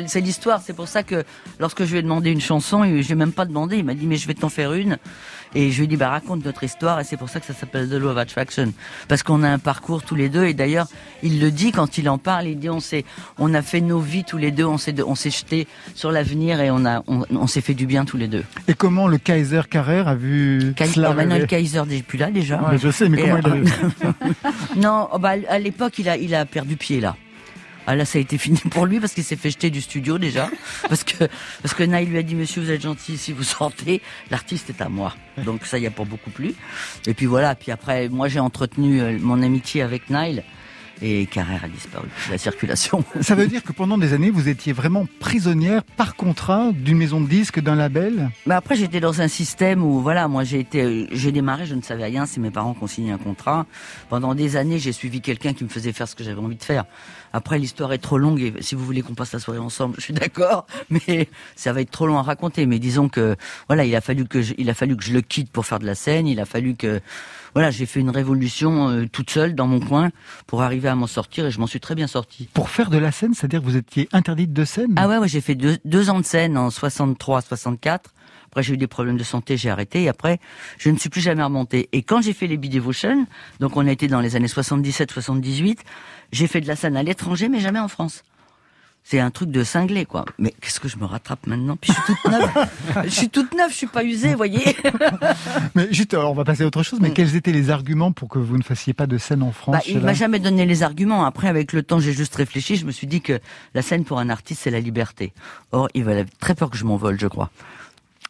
[0.07, 0.61] C'est l'histoire.
[0.65, 1.25] C'est pour ça que
[1.59, 3.95] lorsque je lui ai demandé une chanson, je lui ai même pas demandé, il m'a
[3.95, 4.99] dit mais je vais t'en faire une.
[5.55, 7.01] Et je lui dit, bah, raconte notre histoire.
[7.01, 8.73] Et c'est pour ça que ça s'appelle The Law of Attraction.
[9.09, 10.45] Parce qu'on a un parcours tous les deux.
[10.45, 10.87] Et d'ailleurs,
[11.23, 12.47] il le dit quand il en parle.
[12.47, 13.05] Il dit, on s'est,
[13.39, 14.65] on a fait nos vies tous les deux.
[14.65, 18.05] On s'est, on s'est jeté sur l'avenir et on a, on, s'est fait du bien
[18.05, 18.45] tous les deux.
[18.69, 22.73] Et comment le Kaiser Carrère a vu cela Maintenant, le Kaiser n'est plus là déjà.
[22.77, 23.65] je sais, mais comment il a vu
[24.77, 27.17] Non, oh, bah, à l'époque, il a, il a perdu pied là.
[27.87, 30.19] Ah là, ça a été fini pour lui parce qu'il s'est fait jeter du studio
[30.19, 30.49] déjà.
[30.89, 31.29] parce que
[31.63, 34.01] parce que Naïl lui a dit Monsieur, vous êtes gentil si vous sortez.
[34.31, 35.15] L'artiste est à moi.
[35.45, 36.55] Donc ça, y a pas beaucoup plus.
[37.07, 37.55] Et puis voilà.
[37.55, 40.43] Puis après, moi, j'ai entretenu euh, mon amitié avec Naïl
[41.03, 43.05] et Carrère a disparu de la circulation.
[43.21, 47.21] Ça veut dire que pendant des années, vous étiez vraiment prisonnière par contrat d'une maison
[47.21, 48.31] de disques, d'un label?
[48.47, 51.83] Mais après, j'étais dans un système où, voilà, moi j'ai été, j'ai démarré, je ne
[51.83, 53.67] savais rien, c'est mes parents qui ont signé un contrat.
[54.09, 56.63] Pendant des années, j'ai suivi quelqu'un qui me faisait faire ce que j'avais envie de
[56.63, 56.85] faire.
[57.33, 60.03] Après, l'histoire est trop longue et si vous voulez qu'on passe la soirée ensemble, je
[60.03, 62.67] suis d'accord, mais ça va être trop long à raconter.
[62.67, 63.37] Mais disons que,
[63.67, 65.87] voilà, il a fallu que il a fallu que je le quitte pour faire de
[65.87, 67.01] la scène, il a fallu que,
[67.55, 70.11] voilà, j'ai fait une révolution euh, toute seule dans mon coin
[70.47, 72.49] pour arriver à m'en sortir et je m'en suis très bien sorti.
[72.55, 75.29] Pour faire de la scène, c'est-à-dire que vous étiez interdite de scène Ah ouais, ouais
[75.29, 78.11] j'ai fait deux, deux ans de scène en 63, 64.
[78.53, 80.03] Après, j'ai eu des problèmes de santé, j'ai arrêté.
[80.03, 80.39] Et après,
[80.77, 81.89] je ne suis plus jamais remonté.
[81.93, 83.27] Et quand j'ai fait les Devotion,
[83.61, 85.79] donc on a été dans les années 77-78,
[86.33, 88.25] j'ai fait de la scène à l'étranger, mais jamais en France.
[89.05, 90.25] C'est un truc de cinglé, quoi.
[90.39, 92.69] Mais qu'est-ce que je me rattrape maintenant Puis je suis toute neuve.
[93.05, 94.77] je suis toute neuve, je suis pas usée, vous voyez.
[95.75, 97.01] mais juste, on va passer à autre chose.
[97.01, 97.15] Mais mm.
[97.15, 99.83] quels étaient les arguments pour que vous ne fassiez pas de scène en France bah,
[99.87, 101.25] Il m'a jamais donné les arguments.
[101.25, 102.77] Après, avec le temps, j'ai juste réfléchi.
[102.77, 103.41] Je me suis dit que
[103.75, 105.33] la scène pour un artiste, c'est la liberté.
[105.73, 107.51] Or, il va très peur que je m'envole, je crois.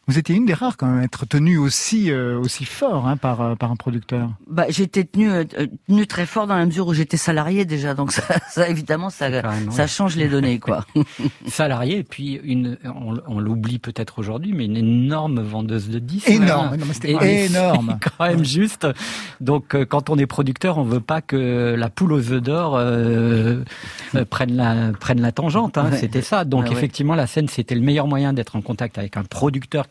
[0.05, 3.15] Vous étiez une des rares quand même à être tenue aussi euh, aussi fort hein,
[3.15, 4.31] par euh, par un producteur.
[4.49, 5.45] Bah j'étais tenue euh,
[5.87, 9.29] tenue très fort dans la mesure où j'étais salarié déjà donc ça, ça évidemment ça
[9.71, 10.85] ça change les données quoi.
[11.47, 16.27] salarié et puis une on, on l'oublie peut-être aujourd'hui mais une énorme vendeuse de disques.
[16.27, 16.77] Énorme,
[17.13, 17.97] énorme.
[18.17, 18.85] Quand même juste.
[19.39, 22.71] Donc quand on est producteur on veut pas que la poule aux œufs d'or
[24.29, 25.77] prenne la prenne la tangente.
[25.77, 26.43] Hein, C'était ça.
[26.43, 29.87] Donc effectivement la scène c'était le meilleur moyen d'être en contact avec un producteur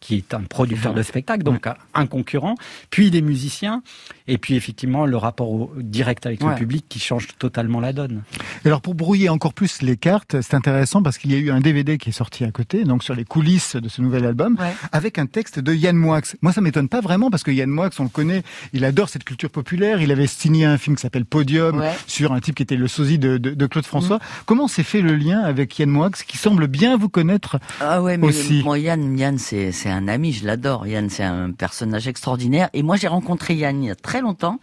[0.00, 2.54] qui, est un producteur de spectacle, donc un concurrent,
[2.90, 3.82] puis des musiciens,
[4.26, 8.22] et puis effectivement le rapport au, direct avec le public qui change totalement la donne.
[8.64, 11.60] alors pour brouiller encore plus les cartes, c'est intéressant parce qu'il y a eu un
[11.60, 14.56] DVD qui est sorti à côté, donc sur les coulisses de ce nouvel album,
[14.92, 16.20] avec un texte de Yann Moix.
[16.42, 19.24] Moi ça m'étonne pas vraiment parce que Yann Moix, on le connaît, il adore cette
[19.24, 22.76] culture populaire, il avait signé un film qui s'appelle Podium sur un type qui était
[22.76, 24.16] le sosie de, Claude François.
[24.16, 24.44] Mm.
[24.46, 28.16] Comment s'est fait le lien avec Yann Moix qui semble bien vous connaître ah ouais,
[28.16, 30.86] mais aussi Yann, Yann, c'est un ami, je l'adore.
[30.86, 32.70] Yann, c'est un personnage extraordinaire.
[32.72, 34.58] Et moi, j'ai rencontré Yann il y a très longtemps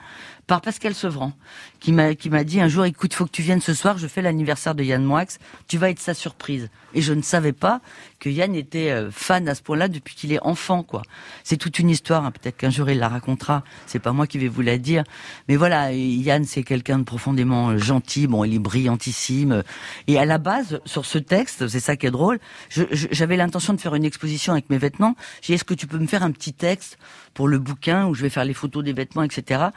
[0.51, 1.31] par Pascal Sevran,
[1.79, 4.05] qui m'a qui m'a dit un jour, écoute, faut que tu viennes ce soir, je
[4.05, 5.23] fais l'anniversaire de Yann Moix,
[5.69, 6.69] tu vas être sa surprise.
[6.93, 7.79] Et je ne savais pas
[8.19, 11.03] que Yann était euh, fan à ce point-là depuis qu'il est enfant, quoi.
[11.45, 12.25] C'est toute une histoire.
[12.25, 12.31] Hein.
[12.31, 13.63] Peut-être qu'un jour il la racontera.
[13.85, 15.05] C'est pas moi qui vais vous la dire,
[15.47, 18.27] mais voilà, Yann c'est quelqu'un de profondément euh, gentil.
[18.27, 19.63] Bon, il est brillantissime.
[20.07, 22.41] Et à la base, sur ce texte, c'est ça qui est drôle.
[22.69, 25.15] J'avais l'intention de faire une exposition avec mes vêtements.
[25.41, 26.97] J'ai dit, est-ce que tu peux me faire un petit texte
[27.33, 29.69] pour le bouquin où je vais faire les photos des vêtements, etc.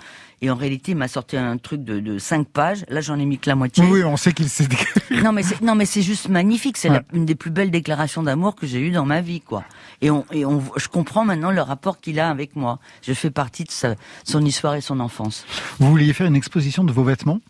[0.44, 2.84] Et en réalité, il m'a sorti un truc de, de 5 pages.
[2.90, 3.82] Là, j'en ai mis que la moitié.
[3.88, 4.68] Oui, on sait qu'il s'est.
[5.22, 6.76] non, mais c'est, non, mais c'est juste magnifique.
[6.76, 9.64] C'est une des plus belles déclarations d'amour que j'ai eues dans ma vie, quoi.
[10.02, 12.78] Et on, et on, je comprends maintenant le rapport qu'il a avec moi.
[13.00, 15.46] Je fais partie de sa, son histoire et son enfance.
[15.80, 17.40] Vous vouliez faire une exposition de vos vêtements?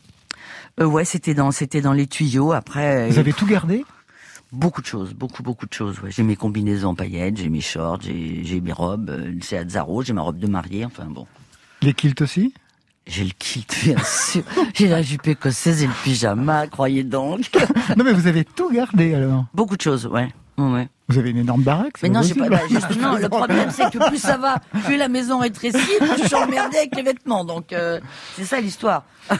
[0.80, 2.52] Euh, Ouais, c'était dans, c'était dans les tuyaux.
[2.52, 3.08] Après.
[3.08, 3.84] Vous avez tout gardé?
[4.52, 5.98] Beaucoup de choses, beaucoup, beaucoup de choses.
[6.00, 6.12] Ouais.
[6.12, 10.02] J'ai mes combinaisons en paillettes, j'ai mes shorts, j'ai mes robes, euh, c'est à Zaro,
[10.04, 11.26] j'ai ma robe de mariée, enfin bon.
[11.82, 12.54] Les kilts aussi?
[13.06, 14.42] J'ai le kilt, bien sûr.
[14.74, 17.50] J'ai la jupe écossaise et le pyjama, croyez donc.
[17.96, 20.28] non mais vous avez tout gardé alors Beaucoup de choses, ouais.
[20.58, 20.88] Ouais.
[21.08, 22.48] Vous avez une énorme baraque Mais non, j'ai pas.
[22.48, 22.60] Bah,
[22.98, 26.34] non, le problème c'est que plus ça va, plus la maison rétrécit, plus je suis
[26.34, 27.44] emmerdée avec les vêtements.
[27.44, 28.00] Donc euh,
[28.36, 29.04] c'est ça l'histoire.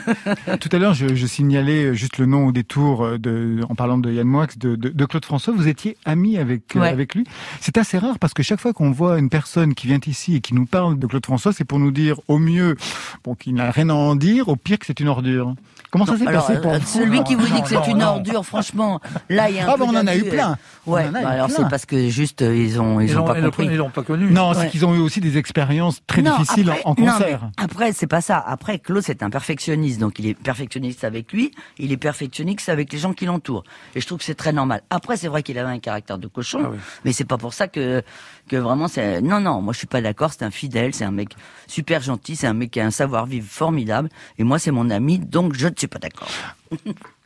[0.60, 4.10] Tout à l'heure, je, je, signalais juste le nom au détour de, en parlant de
[4.10, 5.54] Yann Moix, de, de, de, Claude François.
[5.54, 7.24] Vous étiez ami avec avec lui.
[7.60, 10.40] C'est assez rare parce que chaque fois qu'on voit une personne qui vient ici et
[10.40, 12.76] qui nous parle de Claude François, c'est pour nous dire au mieux
[13.24, 15.54] bon qu'il n'a rien à en dire, au pire que c'est une ordure.
[15.94, 18.06] Comment ça s'est passé pour Celui qui vous dit que c'est une non.
[18.06, 20.56] ordure, franchement, là il y a un Ah, bah, on en a eu plein.
[20.86, 23.66] Ouais, bah, alors c'est parce que juste euh, ils ont ils, Ils ont pas compris.
[23.66, 24.28] ils l'ont pas connu.
[24.32, 24.54] Non, Ouais.
[24.58, 27.42] c'est qu'ils ont eu aussi des expériences très Non, difficiles après- en concert.
[27.56, 28.42] mais après, c'est pas ça.
[28.44, 30.00] Après, Claude, c'est un perfectionniste.
[30.00, 31.52] Donc, il est perfectionniste avec lui.
[31.78, 33.62] Il est perfectionniste avec les gens qui l'entourent.
[33.94, 34.82] Et je trouve que c'est très normal.
[34.90, 36.58] Après, c'est vrai qu'il avait un caractère de cochon.
[36.64, 36.78] Ah oui.
[37.04, 38.02] Mais c'est pas pour ça que,
[38.48, 40.32] que vraiment c'est, non, non, moi, je suis pas d'accord.
[40.32, 40.92] C'est un fidèle.
[40.92, 41.36] C'est un mec
[41.68, 42.34] super gentil.
[42.34, 44.08] C'est un mec qui a un savoir-vivre formidable.
[44.38, 45.20] Et moi, c'est mon ami.
[45.20, 46.28] Donc, je suis pas d'accord.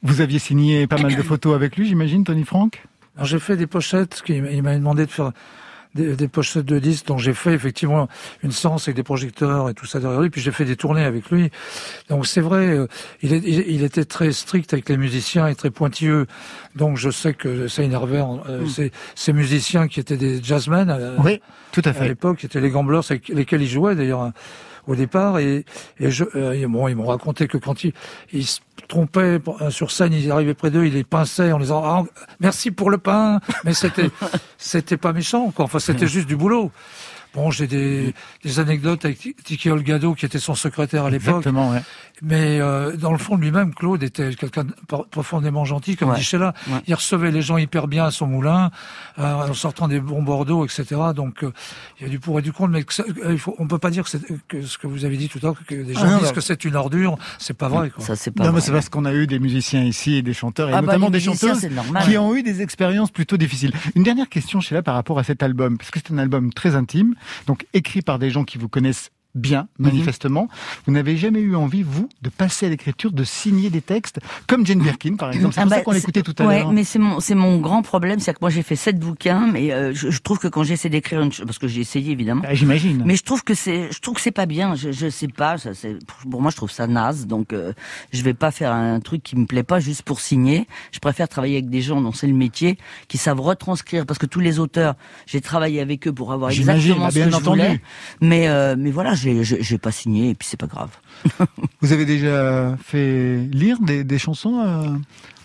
[0.03, 2.83] Vous aviez signé pas mal de photos avec lui, j'imagine, Tony Frank?
[3.17, 5.33] Alors, j'ai fait des pochettes, qu'il m'a- il m'avait demandé de faire
[5.95, 8.09] des, des pochettes de disques, dont j'ai fait effectivement
[8.45, 11.03] une séance avec des projecteurs et tout ça derrière lui, puis j'ai fait des tournées
[11.03, 11.51] avec lui.
[12.11, 12.87] Donc c'est vrai, euh,
[13.23, 16.27] il, est- il, il était très strict avec les musiciens et très pointilleux.
[16.77, 20.99] Donc je sais que ça énervait euh, ces, ces musiciens qui étaient des jazzmen à,
[20.99, 21.41] la- Oui,
[21.73, 24.33] tout à à l'époque, qui étaient les Gamblers avec lesquels il jouait d'ailleurs hein,
[24.89, 25.39] au départ.
[25.39, 25.65] Et,
[26.01, 27.93] et je, euh, et bon, ils m'ont raconté que quand ils,
[28.33, 31.83] ils se trompaient euh, sur scène, ils arrivaient près d'eux, ils les pinçaient en disant
[31.85, 32.05] ah,
[32.41, 33.41] merci pour le pain.
[33.65, 34.11] Mais c'était
[34.59, 35.67] c'était pas méchant, quoi.
[35.67, 36.73] Enfin, c'était juste du boulot.
[37.35, 38.15] Bon, j'ai des,
[38.45, 41.37] des anecdotes avec Ti- Tiki Olgado, qui était son secrétaire à l'époque.
[41.39, 41.83] Exactement, ouais.
[42.21, 46.11] Mais euh, dans le fond de lui-même, Claude était quelqu'un de pro- profondément gentil, comme
[46.11, 46.17] Ouais.
[46.17, 46.53] dit Sheila.
[46.69, 46.79] Ouais.
[46.89, 48.71] Il recevait les gens hyper bien à son moulin,
[49.21, 50.85] euh, en sortant des bons Bordeaux, etc.
[51.15, 51.53] Donc euh,
[52.01, 53.69] il y a du pour et du contre, mais que ça- euh, il faut, on
[53.69, 55.75] peut pas dire que, c'est- que ce que vous avez dit tout à l'heure, que
[55.77, 56.33] des gens Ah non, disent non.
[56.35, 57.91] que c'est une ordure, c'est pas vrai.
[57.91, 58.05] Quoi.
[58.05, 60.35] Ça, c'est pas Non, mais c'est parce qu'on a eu des musiciens ici et des
[60.35, 61.69] chanteurs, et Ah bah, notamment des chanteuses
[62.05, 63.73] qui ont eu des expériences plutôt difficiles.
[63.95, 66.75] Une dernière question, Sheila, par rapport à cet album, parce que c'est un album très
[66.75, 67.15] intime,
[67.47, 69.87] donc écrit par des gens qui vous connaissent bien, Mhm.
[69.91, 70.49] manifestement.
[70.87, 74.67] Vous n'avez jamais eu envie, vous, de passer à l'écriture, de signer des textes, comme
[74.67, 75.55] Jane Birkin, par exemple.
[75.55, 76.73] C'est Ah ça bah, qu'on l'écoutait tout à ouais, l'heure.
[76.73, 79.73] mais c'est mon c'est mon grand problème, c'est que moi j'ai fait sept bouquins, mais
[79.73, 82.43] euh, je, je trouve que quand j'essaie d'écrire une chose, parce que j'ai essayé évidemment,
[82.47, 83.03] Ah, J'imagine.
[83.07, 84.75] mais je trouve que c'est je trouve que c'est pas bien.
[84.75, 85.97] Je je sais pas, ça, c'est
[86.31, 87.73] pour moi je trouve ça naze, donc euh,
[88.13, 90.67] je vais pas faire un truc qui me plaît pas juste pour signer.
[90.93, 94.27] Je préfère travailler avec des gens dont c'est le métier, qui savent retranscrire, parce que
[94.27, 94.95] tous les auteurs,
[95.27, 97.61] j'ai travaillé avec eux pour avoir exactement bah, ce bien que je entendu.
[97.61, 97.81] voulais.
[98.21, 100.91] Mais euh, mais voilà, j'ai j'ai j'ai pas signé et puis c'est pas grave.
[101.81, 104.85] Vous avez déjà fait lire des, des chansons à,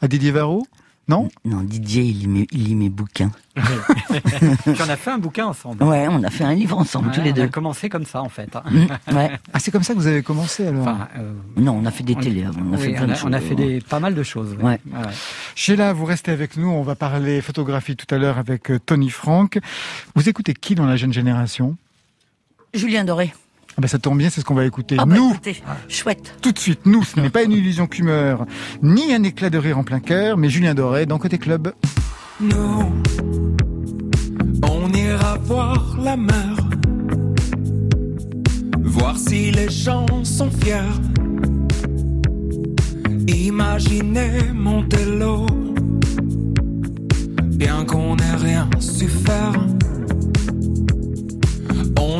[0.01, 0.65] à Didier Varro?
[1.09, 1.27] Non?
[1.43, 3.31] Non, Didier, il lit mes, il lit mes bouquins.
[3.57, 5.83] Puis on a fait un bouquin ensemble.
[5.83, 7.41] Ouais, on a fait un livre ensemble tous les on deux.
[7.41, 8.49] a commencé comme ça en fait.
[8.71, 9.31] Mm, ouais.
[9.53, 10.87] Ah, c'est comme ça que vous avez commencé alors?
[10.87, 13.03] Enfin, euh, Non, on a fait des on- télés avant, on a oui, fait plein
[13.03, 13.29] on de a, choses.
[13.29, 14.53] on a fait des, pas mal de choses.
[14.53, 14.63] Ouais.
[14.63, 15.11] Ouais, ouais.
[15.55, 16.69] Sheila, vous restez avec nous.
[16.69, 19.59] On va parler photographie tout à l'heure avec euh, Tony Frank.
[20.15, 21.75] Vous écoutez qui dans la jeune génération?
[22.73, 23.33] Julien Doré.
[23.75, 24.95] Ah ben, Ça tombe bien, c'est ce qu'on va écouter.
[24.99, 26.35] Ah bah nous, écoutez, chouette.
[26.41, 28.45] tout de suite, nous, ce n'est pas une illusion qu'humeur,
[28.81, 31.73] ni un éclat de rire en plein cœur, mais Julien Doré dans Côté Club.
[32.39, 32.93] Nous,
[34.63, 36.55] on ira voir la mer,
[38.83, 40.81] voir si les gens sont fiers.
[43.27, 45.47] Imaginez monter l'eau,
[47.55, 49.53] bien qu'on n'ait rien su faire.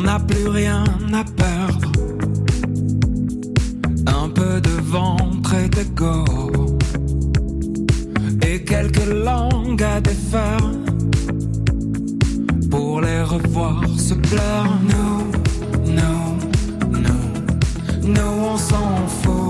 [0.04, 1.90] N'a plus rien à perdre,
[4.06, 6.24] un peu de ventre et d'ego
[8.46, 10.70] et quelques langues à défaire.
[12.70, 14.78] Pour les revoir se plaire.
[14.90, 16.38] Nous, nous,
[16.90, 19.43] nous, nous on s'en fout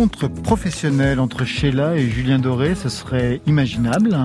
[0.00, 4.16] rencontre professionnelle entre Sheila et Julien Doré, ce serait imaginable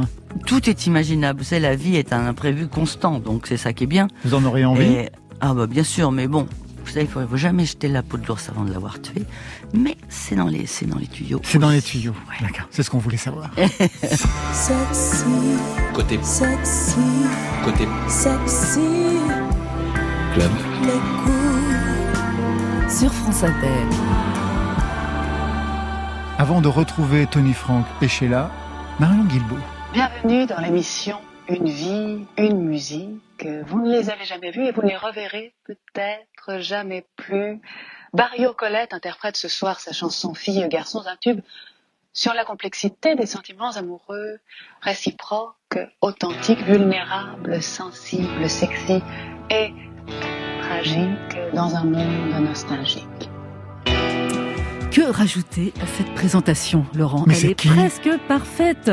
[0.45, 1.43] Tout est imaginable.
[1.43, 4.07] C'est la vie est un imprévu constant, donc c'est ça qui est bien.
[4.23, 4.85] Vous en auriez envie?
[4.85, 5.09] Et-
[5.41, 6.47] Ah bah bien sûr, mais bon,
[6.85, 9.23] vous savez, il faut, faut jamais jeter la peau de l'ours avant de l'avoir tué.
[9.73, 11.41] Mais c'est dans les, c'est dans les tuyaux.
[11.43, 12.15] C'est dans les tuyaux.
[12.39, 13.51] D'accord, c'est ce qu'on voulait savoir.
[14.53, 15.25] Sexy,
[15.93, 16.95] Côté sexy,
[17.65, 18.79] côté sexy,
[20.35, 20.51] club.
[20.83, 22.97] les coups.
[22.97, 24.34] Sur France Inter.
[26.37, 28.51] Avant de retrouver Tony Frank et Sheila,
[28.99, 29.55] Marion Guilbault.
[29.93, 31.17] Bienvenue dans l'émission
[31.47, 33.47] Une vie, une musique.
[33.67, 37.61] Vous ne les avez jamais vus et vous ne les reverrez peut-être jamais plus.
[38.13, 41.39] Barrio Colette interprète ce soir sa chanson Filles, garçons, un tube
[42.11, 44.39] sur la complexité des sentiments amoureux,
[44.81, 49.01] réciproques, authentiques, vulnérables, sensibles, sexy
[49.49, 49.73] et
[50.63, 53.14] tragiques dans un monde nostalgique.
[54.95, 57.25] Que rajouter à cette présentation, Laurent?
[57.27, 58.89] Mais Elle est presque parfaite.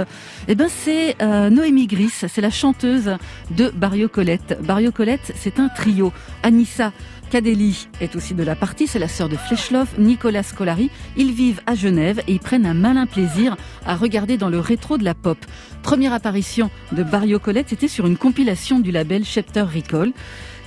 [0.48, 3.16] Eh ben, c'est euh, Noémie Gris, c'est la chanteuse
[3.52, 4.58] de Barrio Colette.
[4.64, 6.12] Barrio Colette, c'est un trio.
[6.42, 6.92] Anissa
[7.30, 10.90] Kadeli est aussi de la partie, c'est la sœur de Fleshloff, Nicolas Scolari.
[11.16, 14.98] Ils vivent à Genève et ils prennent un malin plaisir à regarder dans le rétro
[14.98, 15.38] de la pop.
[15.84, 20.12] Première apparition de Barrio Colette, c'était sur une compilation du label Schepter Recall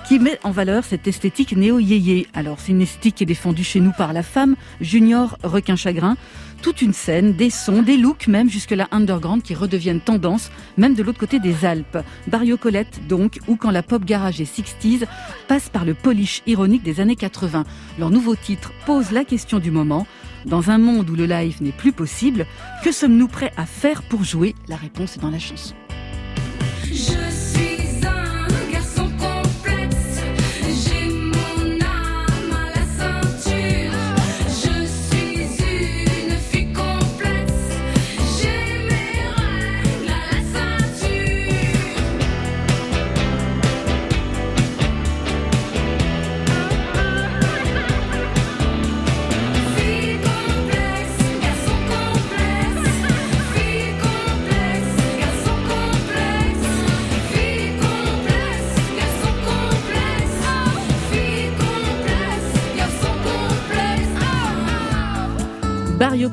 [0.08, 2.28] qui met en valeur cette esthétique néo-yéyé.
[2.34, 6.16] Alors, c'est une esthétique qui est défendue chez nous par la femme, Junior Requin Chagrin.
[6.62, 11.04] Toute une scène, des sons, des looks même jusque-là underground qui redeviennent tendance, même de
[11.04, 11.98] l'autre côté des Alpes.
[12.28, 15.06] Barrio Colette, donc, ou quand la pop garage et 60s
[15.48, 17.64] passe par le polish ironique des années 80.
[18.00, 20.08] Leur nouveau titre pose la question du moment.
[20.46, 22.46] Dans un monde où le live n'est plus possible,
[22.84, 24.54] que sommes-nous prêts à faire pour jouer?
[24.68, 25.74] La réponse est dans la chanson.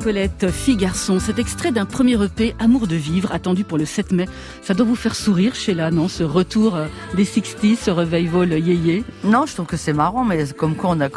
[0.03, 4.11] Colette, fille garçon, cet extrait d'un premier EP, Amour de vivre, attendu pour le 7
[4.11, 4.29] mai.
[4.61, 9.05] Ça doit vous faire sourire, Sheila, non Ce retour euh, des 60s, ce revival yéyé?
[9.23, 11.09] Non, je trouve que c'est marrant, mais comme quoi on a,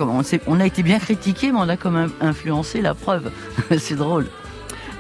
[0.45, 3.31] on a été bien critiqué, mais on a quand même influencé la preuve.
[3.79, 4.27] c'est drôle.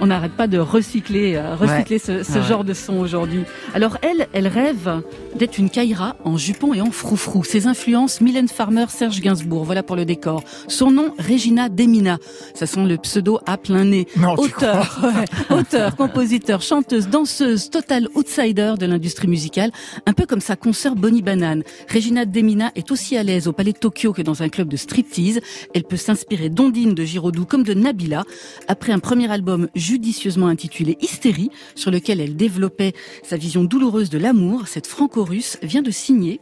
[0.01, 2.23] On n'arrête pas de recycler, euh, recycler Ouais.
[2.23, 3.43] ce, genre de son aujourd'hui.
[3.73, 5.01] Alors elle, elle rêve
[5.37, 7.43] d'être une Kaira en jupon et en froufrou.
[7.43, 10.43] Ses influences, Mylène Farmer, Serge Gainsbourg, voilà pour le décor.
[10.67, 12.17] Son nom, Regina Demina.
[12.53, 14.07] Ça sent le pseudo à plein nez.
[14.17, 19.71] Non, auteur, ouais, auteur, compositeur, chanteuse, danseuse, total outsider de l'industrie musicale,
[20.05, 21.63] un peu comme sa consoeur Bonnie Banane.
[21.93, 24.77] Regina Demina est aussi à l'aise au Palais de Tokyo que dans un club de
[24.77, 25.39] striptease.
[25.73, 28.23] Elle peut s'inspirer d'Ondine, de Giraudoux comme de Nabila.
[28.67, 32.93] Après un premier album judicieusement intitulé Hystérie, sur lequel elle développait
[33.23, 36.39] sa vision douloureuse de l'amour, cette franco-russe vient de signer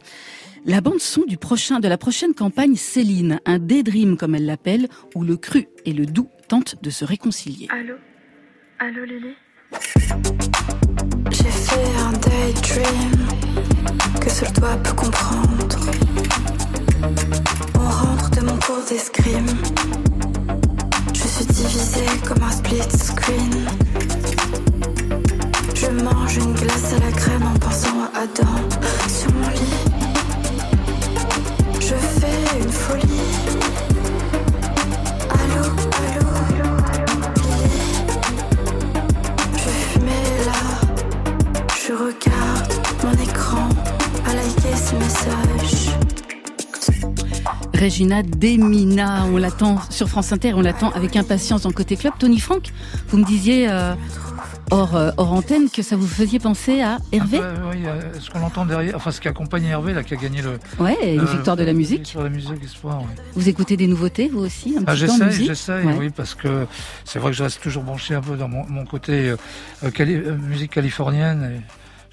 [0.64, 4.88] la bande son du prochain, de la prochaine campagne Céline, un daydream comme elle l'appelle,
[5.14, 7.68] où le cru et le doux tentent de se réconcilier.
[7.70, 7.96] Allô?
[8.78, 9.34] Allô Lily?
[11.30, 13.26] J'ai fait un daydream
[14.22, 15.76] que seul toi peux comprendre.
[17.74, 19.23] On rentre de mon cours d'escrime.
[47.84, 52.14] Regina Demina, on l'attend sur France Inter, on l'attend avec impatience dans Côté Club.
[52.18, 52.72] Tony Franck,
[53.08, 53.92] vous me disiez euh,
[54.70, 58.30] hors, euh, hors antenne que ça vous faisait penser à Hervé Ouais, oui, euh, ce
[58.30, 60.58] qu'on entend derrière, enfin ce qui accompagne Hervé, là, qui a gagné le.
[60.82, 62.06] Ouais, une victoire de la musique.
[62.06, 63.02] Sur la musique, espoir.
[63.34, 65.94] Vous écoutez des nouveautés, vous aussi un Ah, j'essaye, Ouais.
[65.98, 66.66] oui, parce que
[67.04, 69.34] c'est vrai que je reste toujours branché un peu dans mon, mon côté
[69.84, 71.50] euh, cali- musique californienne.
[71.54, 71.60] Et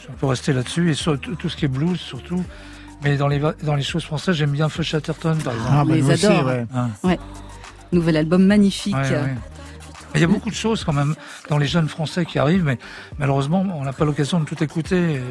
[0.03, 2.43] je peux rester là-dessus et sur tout ce qui est blues surtout.
[3.03, 5.71] Mais dans les dans les choses françaises, j'aime bien Feu Chatterton par exemple.
[5.71, 6.45] Ah, bah, les aussi, adore.
[6.45, 6.65] ouais.
[6.73, 6.87] Ah.
[7.03, 7.19] Ouais.
[7.91, 8.95] Nouvel album magnifique.
[8.95, 9.35] Ouais, ouais.
[10.13, 11.15] Il y a beaucoup de choses quand même
[11.49, 12.77] dans les jeunes français qui arrivent, mais
[13.17, 15.15] malheureusement, on n'a pas l'occasion de tout écouter.
[15.15, 15.21] Et,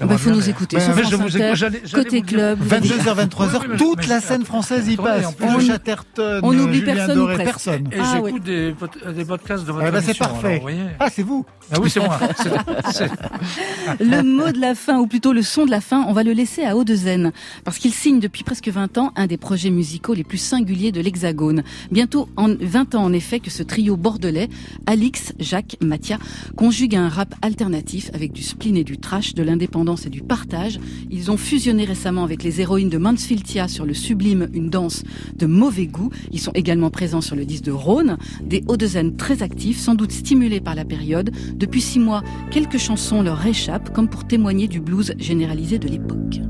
[0.00, 1.52] Il bah, faut nous écouter sur France Inter,
[1.92, 2.58] côté club.
[2.66, 5.26] 22h, 23h, toute la scène française y passe.
[5.40, 7.50] On, Chatterton, on n'oublie personne Doré, ou presque.
[7.50, 7.88] personne.
[7.92, 10.46] Et Ah, j'écoute des, pod- des podcasts de votre Ah bah, c'est parfait.
[10.46, 10.78] alors, vous voyez.
[10.98, 11.46] Ah, c'est vous.
[11.72, 12.18] Ah oui, c'est moi.
[14.00, 16.32] Le mot de la fin, ou plutôt le son de la fin, on va le
[16.32, 17.32] laisser à Audezen,
[17.64, 21.00] parce qu'il signe depuis presque 20 ans un des projets musicaux les plus singuliers de
[21.00, 21.62] l'Hexagone.
[21.92, 24.48] Bientôt en 20 ans en effet que ce trio bordelais,
[24.86, 26.18] Alix, Jacques, Mathia,
[26.56, 30.80] conjugue un rap alternatif avec du spleen et du trash, de l'indépendance et du partage.
[31.10, 35.02] Ils ont fusionné récemment avec les héroïnes de Mansfieldia sur le sublime Une danse
[35.36, 36.10] de mauvais goût.
[36.32, 40.12] Ils sont également présents sur le disque de Rhône, des Audezen très actifs, sans doute
[40.12, 41.30] stimulés par la période.
[41.54, 46.40] Depuis six mois, quelques chansons leur réchappent, comme pour témoigner du blues généralisé de l'époque.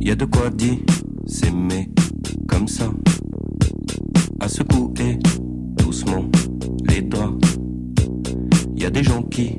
[0.00, 0.78] Y a de quoi dire,
[1.26, 1.90] s'aimer
[2.46, 2.92] comme ça.
[4.38, 5.18] À secouer
[5.76, 6.26] doucement
[6.88, 7.36] les doigts.
[8.76, 9.56] Y a des gens qui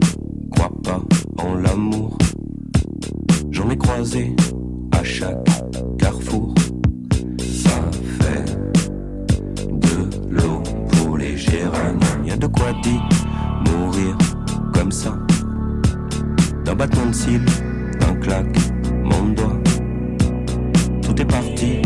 [0.51, 1.03] croient pas
[1.37, 2.17] en l'amour.
[3.55, 4.35] J'en ai croisé
[4.91, 5.47] à chaque
[5.97, 6.53] carrefour.
[7.39, 7.69] Ça
[8.19, 8.43] fait
[9.71, 12.25] de l'eau pour les géraniums.
[12.25, 13.01] Y a de quoi dire,
[13.69, 14.17] mourir
[14.73, 15.17] comme ça.
[16.65, 17.45] D'un battement de cils,
[18.01, 19.59] d'un claquement de doigts.
[21.01, 21.84] Tout est parti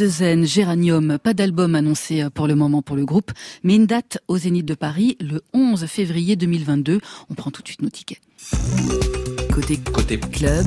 [0.00, 3.32] Audezen, Géranium, pas d'album annoncé euh, pour le moment pour le groupe,
[3.62, 7.00] mais une date au Zénith de Paris le 11 février 2022.
[7.28, 8.20] On prend tout de suite nos tickets.
[9.52, 10.64] Côté Côté club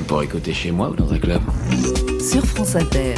[0.00, 1.40] On pourrait écouter chez moi ou dans un club?
[2.20, 3.14] sur France Inter.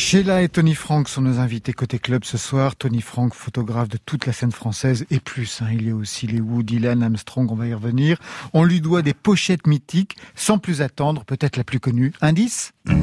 [0.00, 2.76] Sheila et Tony Frank sont nos invités côté club ce soir.
[2.76, 5.60] Tony Frank, photographe de toute la scène française et plus.
[5.60, 5.70] hein.
[5.72, 8.16] il y a aussi les Wood, Dylan, Armstrong, on va y revenir.
[8.54, 10.16] On lui doit des pochettes mythiques.
[10.36, 12.12] Sans plus attendre, peut-être la plus connue.
[12.20, 12.70] Indice?
[12.86, 12.94] Un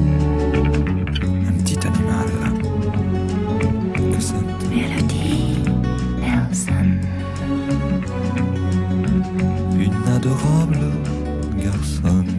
[1.64, 2.30] petit animal.
[4.70, 5.60] Melody
[6.22, 7.00] Nelson.
[9.78, 10.80] Une adorable
[11.62, 12.32] garçonne.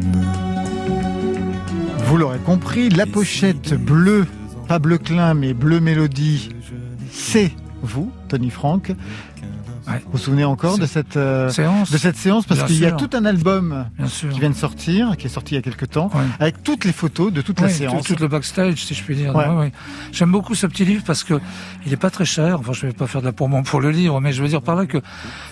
[2.06, 4.26] Vous l'aurez compris, la pochette bleue,
[4.66, 6.50] pas bleu clin, mais bleu mélodie,
[7.10, 7.52] c'est
[7.82, 8.50] vous, Tony
[9.86, 12.44] Vous vous souvenez encore de cette euh, Séance de cette séance?
[12.46, 14.30] Parce qu'il y a tout un album Bien sûr.
[14.30, 16.10] qui vient de sortir, qui est sorti il y a quelques temps,
[16.40, 18.04] avec toutes les photos de toute la séance.
[18.04, 19.34] Tout, tout le backstage, si je puis dire.
[19.34, 19.46] Ouais.
[19.46, 19.72] Ouais, ouais.
[20.12, 21.34] J'aime beaucoup ce petit livre parce que
[21.86, 22.58] il est pas très cher.
[22.60, 24.62] Enfin, je vais pas faire de la promo pour le livre, mais je veux dire
[24.62, 24.98] par là que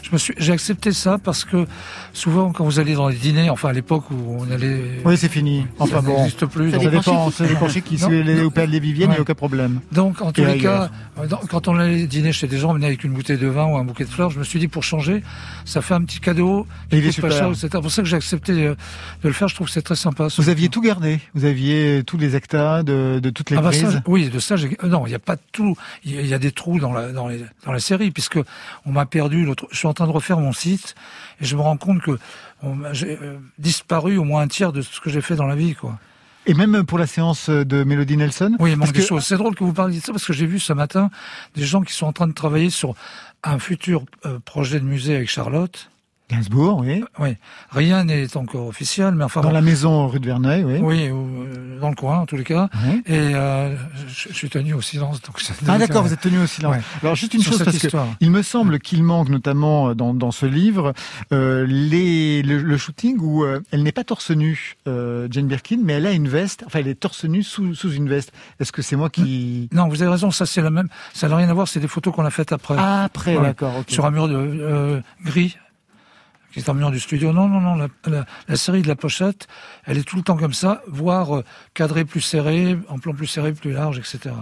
[0.02, 1.66] je me suis, j'ai accepté ça parce que
[2.12, 5.00] souvent quand vous allez dans les dîners, enfin à l'époque où on allait.
[5.04, 5.66] Oui, c'est fini.
[5.78, 6.70] Enfin ça bon, n'existe plus.
[6.70, 7.98] ça donc- dépend, ça dépend chez qui.
[7.98, 9.80] Si au Palais des Vivienne, il n'y a aucun problème.
[9.92, 12.86] Donc, en tous les cas, euh, quand on allait dîner chez des gens, on venait
[12.86, 14.23] avec une bouteille de vin ou un bouquet de fleurs.
[14.30, 15.22] Je me suis dit, pour changer,
[15.64, 16.66] ça fait un petit cadeau.
[16.90, 17.30] Et il est super.
[17.32, 17.68] cher, etc.
[17.72, 18.76] C'est pour ça que j'ai accepté de
[19.22, 19.48] le faire.
[19.48, 20.28] Je trouve que c'est très sympa.
[20.36, 21.20] Vous aviez tout gardé.
[21.34, 24.56] Vous aviez tous les actas de, de toutes les Ah bah ça, oui, de ça,
[24.56, 25.76] j'ai- euh, non, il n'y a pas de tout.
[26.04, 28.38] Il y a- des trous dans la, dans les, dans la série, puisque
[28.86, 29.44] on m'a perdu.
[29.44, 30.94] l'autre- Je suis en train de refaire mon site
[31.40, 32.18] et je me rends compte que
[32.62, 35.54] on j'ai euh, disparu au moins un tiers de ce que j'ai fait dans la
[35.56, 35.98] vie, quoi.
[36.46, 38.56] Et même pour la séance de Mélodie Nelson.
[38.58, 39.24] Oui, il manque des choses.
[39.24, 41.10] C'est drôle que vous parliez de ça parce que j'ai vu ce matin
[41.54, 42.94] des gens qui sont en train de travailler sur
[43.42, 45.90] un futur euh, projet de musée avec Charlotte.
[46.30, 47.04] Gainsbourg, oui.
[47.18, 47.36] Oui.
[47.70, 49.42] Rien n'est encore officiel, mais enfin.
[49.42, 50.78] Dans la maison rue de Verneuil, oui.
[50.80, 52.70] Oui, ou, euh, dans le coin, en tous les cas.
[53.04, 53.76] Et euh,
[54.14, 55.20] je, je suis tenu au silence.
[55.22, 56.76] Donc Ah d'accord, vous êtes tenu au silence.
[56.76, 56.82] Ouais.
[57.02, 58.06] Alors juste une Sur chose cette parce que histoire.
[58.20, 60.92] il me semble qu'il manque notamment euh, dans, dans ce livre
[61.32, 65.78] euh, les, le, le shooting où euh, elle n'est pas torse nu, euh, Jane Birkin,
[65.82, 66.62] mais elle a une veste.
[66.66, 68.32] Enfin, elle est torse nu sous, sous une veste.
[68.60, 70.88] Est-ce que c'est moi qui Non, vous avez raison, ça c'est la même.
[71.12, 72.76] Ça n'a rien à voir, c'est des photos qu'on a faites après.
[72.78, 73.82] Ah, après, d'accord.
[73.88, 75.56] Sur un mur de gris,
[76.54, 77.32] qui est un mur du studio.
[77.32, 79.46] Non, non, non, la, la- la série de la pochette,
[79.84, 81.44] elle est tout le temps comme ça, voire euh,
[81.74, 84.34] cadrée plus serrée, en plan plus serré, plus large, etc.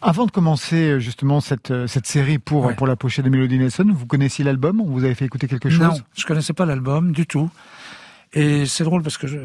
[0.00, 2.74] Avant de commencer euh, justement cette, euh, cette série pour, Ouais.
[2.74, 5.68] pour la pochette de Melody Nelson, vous connaissiez l'album On vous avez fait écouter quelque
[5.70, 5.80] chose?
[5.80, 7.50] Non, je connaissais pas l'album du tout.
[8.32, 9.38] Et c'est drôle parce que je,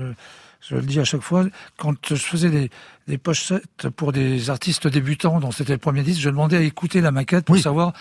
[0.62, 1.46] je le dis à chaque fois,
[1.78, 2.70] quand je faisais des,
[3.08, 7.02] des pochettes pour des artistes débutants, dont c'était le premier disque, je demandais à écouter
[7.02, 7.94] la maquette pour savoir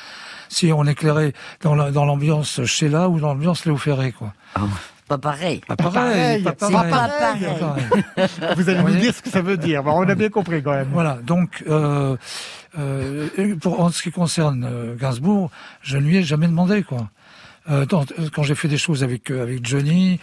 [0.48, 1.32] si on éclairait
[1.62, 4.32] dans la- dans l'ambiance Sheila ou dans l'ambiance Léo Ferré, quoi.
[5.06, 5.62] Pas pareil.
[5.66, 6.90] Pas pareil, pas pareil.
[6.90, 7.46] pas pareil.
[7.46, 8.28] Pas pareil.
[8.56, 9.82] Vous allez Vous nous dire ce que ça veut dire.
[9.82, 10.90] Bon, on a bien compris quand même.
[10.92, 12.14] Voilà, donc euh,
[12.78, 15.50] euh, pour en ce qui concerne euh, Gainsbourg,
[15.80, 17.08] je ne lui ai jamais demandé quoi.
[17.70, 18.04] Euh, dans-
[18.34, 20.18] quand j'ai fait des choses avec euh, avec Johnny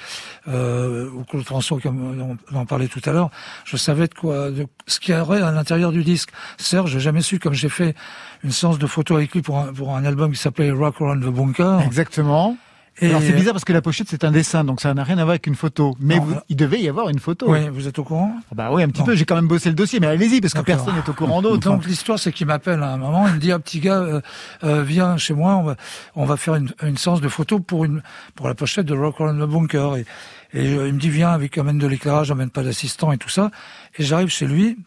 [0.48, 3.30] euh, ou Claude François comme on en parlait tout à l'heure,
[3.66, 6.30] je savais de quoi de ce qu'il y aurait à l'intérieur du disque.
[6.58, 7.96] Serge, j'ai jamais su comme j'ai fait
[8.44, 11.24] une séance de photos avec lui pour un, pour un album qui s'appelait Rock Around
[11.24, 11.82] the Bunker.
[11.86, 12.58] Exactement.
[13.02, 15.18] Et- Alors c'est bizarre parce que la pochette c'est un dessin, donc ça n'a rien
[15.18, 15.96] à voir avec une photo.
[16.00, 16.44] Mais Non, vous- voilà.
[16.48, 17.46] il devait y avoir une photo.
[17.52, 18.34] Oui, vous êtes au courant?
[18.52, 19.16] Ah Bah oui, un petit peu.
[19.16, 21.70] J'ai quand même bossé le dossier, mais allez-y parce que personne n'est au courant d'autre.
[21.70, 24.22] Donc l'histoire, c'est qu'il m'appelle à un moment, il me dit ah petit gars, euh,
[24.64, 25.76] euh, viens chez moi, on va
[26.16, 28.02] on va faire une, une séance de photos pour une
[28.36, 30.06] pour la pochette de Rock Around the Bunker et,
[30.54, 33.30] et euh, il me dit viens avec amène de l'éclairage, amène pas d'assistant et tout
[33.30, 33.52] ça.
[33.98, 34.78] Et j'arrive chez lui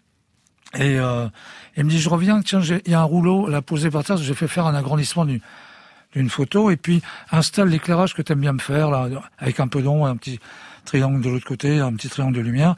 [0.75, 1.27] et euh,
[1.77, 4.17] il me dit je reviens, tiens il y a un rouleau là posé par terre,
[4.17, 5.43] j'ai fait faire un agrandissement du
[6.15, 9.69] d'une photo et puis installe l'éclairage que tu aimes bien me faire là avec un
[9.69, 10.41] peu d'ombre, un petit
[10.85, 12.77] triangle de l'autre côté, un petit triangle de lumière.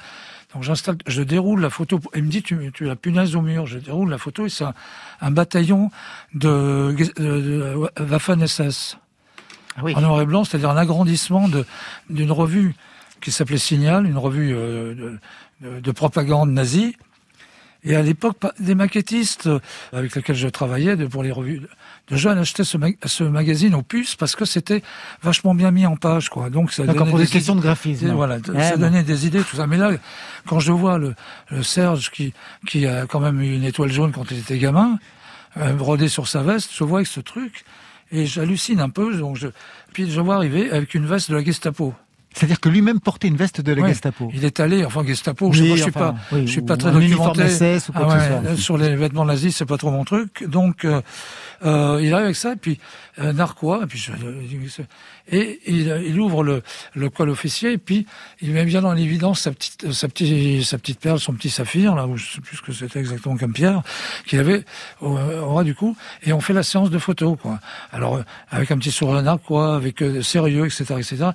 [0.52, 2.00] Donc j'installe, je déroule la photo.
[2.16, 3.66] Il me dit tu, tu la punaise au mur.
[3.66, 4.74] Je déroule la photo et c'est un,
[5.20, 5.90] un bataillon
[6.34, 7.22] de, de,
[7.96, 8.98] de Waffen SS
[9.94, 11.64] en noir et blanc, c'est-à-dire un agrandissement de
[12.08, 12.74] d'une revue
[13.20, 15.18] qui s'appelait Signal, une revue euh, de,
[15.68, 16.96] de- de propagande nazie.
[17.82, 19.58] Et à l'époque, des maquettistes euh,
[19.92, 21.60] avec lesquels je travaillais pour les revues
[22.10, 24.82] de- jeunes achetaient ce, mag- ce magazine au puce parce que c'était
[25.22, 26.50] vachement bien mis en page, quoi.
[26.50, 28.06] Donc ça donnait pour des questions de graphisme.
[28.06, 29.66] et Voilà, Eh ça donnait des idées, tout ça.
[29.66, 29.92] Mais là,
[30.46, 31.14] quand je vois le,
[31.50, 32.34] le Serge qui,
[32.66, 34.98] qui a quand même eu une étoile jaune quand il était gamin,
[35.56, 37.64] euh, brodé sur sa veste, je vois avec ce truc
[38.12, 39.16] et j'hallucine un peu.
[39.16, 39.48] Donc je,
[39.94, 41.94] puis je vois arriver avec une veste de la Gestapo.
[42.32, 43.88] C'est-à-dire que lui-même portait une veste de la.
[43.88, 44.30] Gestapo.
[44.32, 46.60] Il est allé, enfin Gestapo, je, Oui, sais pas, je suis pas, oui, je suis
[46.60, 47.48] ou pas très documenté.
[47.48, 48.50] SS ou quoi Ah que ce ouais, soit.
[48.52, 50.44] euh, Sur les vêtements nazis, c'est pas trop mon truc.
[50.46, 51.02] Donc, euh,
[51.64, 52.78] euh, il arrive avec ça, et puis
[53.18, 54.82] euh, narquois, et puis je- je-
[55.30, 56.62] et il, il ouvre le,
[56.94, 58.06] le col officier, et puis
[58.40, 61.94] il met bien dans l'évidence sa petite, sa petite, sa petite perle, son petit saphir,
[61.94, 63.82] là où je sais plus ce que c'était exactement comme pierre,
[64.26, 64.64] qu'il avait
[65.00, 67.60] au, au ras du cou, et on fait la séance de photos, quoi.
[67.92, 71.30] Alors euh, avec un petit sourire narquois, avec euh, sérieux, etc., etc.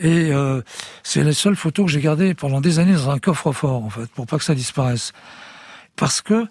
[0.00, 0.62] Et euh,
[1.02, 4.06] c'est les seules photos que j'ai gardées pendant des années dans un coffre-fort, en fait,
[4.10, 5.12] pour pas que ça disparaisse.
[5.96, 6.46] Parce que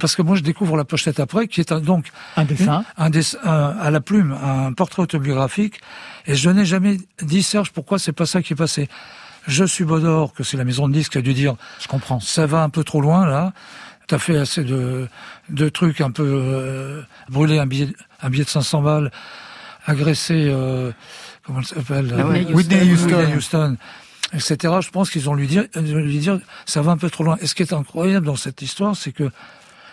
[0.00, 3.10] parce que moi je découvre la pochette après, qui est un- donc un dessin, un
[3.10, 5.80] dessin un- à la plume, un portrait autobiographique.
[6.26, 8.88] Et je n'ai jamais dit Serge, pourquoi c'est pas ça qui est passé.
[9.48, 11.56] Je suis Bodor, que c'est la maison de disques qui a dû dire.
[11.80, 12.20] Je comprends.
[12.20, 13.52] Ça va un peu trop loin là.
[14.08, 15.08] T'as fait assez de
[15.48, 17.88] de trucs un peu euh, brûler un billet
[18.22, 19.10] un billet de 500 balles,
[19.86, 20.92] agresser euh,
[21.44, 23.06] comment elle s'appelle Ah ouais, Euh, Whitney Houston.
[23.16, 23.76] Whitney Houston,
[24.32, 24.74] etc.
[24.80, 27.36] Je pense qu'ils ont lui dire, lui dire, ça va un peu trop loin.
[27.40, 29.30] Et ce qui est incroyable dans cette histoire, c'est que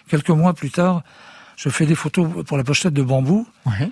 [0.09, 1.03] quelques mois plus tard,
[1.55, 3.47] je fais des photos pour la pochette de Bambou.
[3.65, 3.89] Ouais.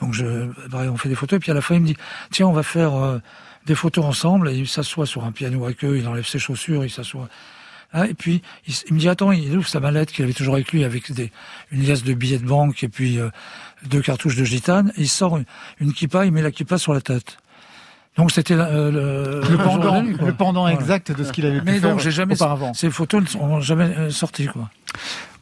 [0.00, 1.96] Donc je, on fait des photos, et puis à la fin il me dit,
[2.30, 3.18] tiens, on va faire euh,
[3.66, 6.84] des photos ensemble, et il s'assoit sur un piano avec eux, il enlève ses chaussures,
[6.84, 7.28] il s'assoit.
[7.92, 10.72] Ah, et puis il, me dit, attends, il ouvre sa mallette qu'il avait toujours avec
[10.72, 11.30] lui, avec des,
[11.70, 13.28] une liasse de billets de banque et puis euh,
[13.88, 15.44] deux cartouches de gitane, et il sort une,
[15.80, 17.38] une kippa, il met la kippa sur la tête.
[18.16, 20.26] Donc c'était euh, le, pendant, la nuit, quoi.
[20.26, 20.76] le pendant Voilà.
[20.76, 22.72] exact de ce qu'il avait pu Mais faire donc j'ai jamais auparavant.
[22.72, 24.70] ces photos ne sont jamais sorties quoi.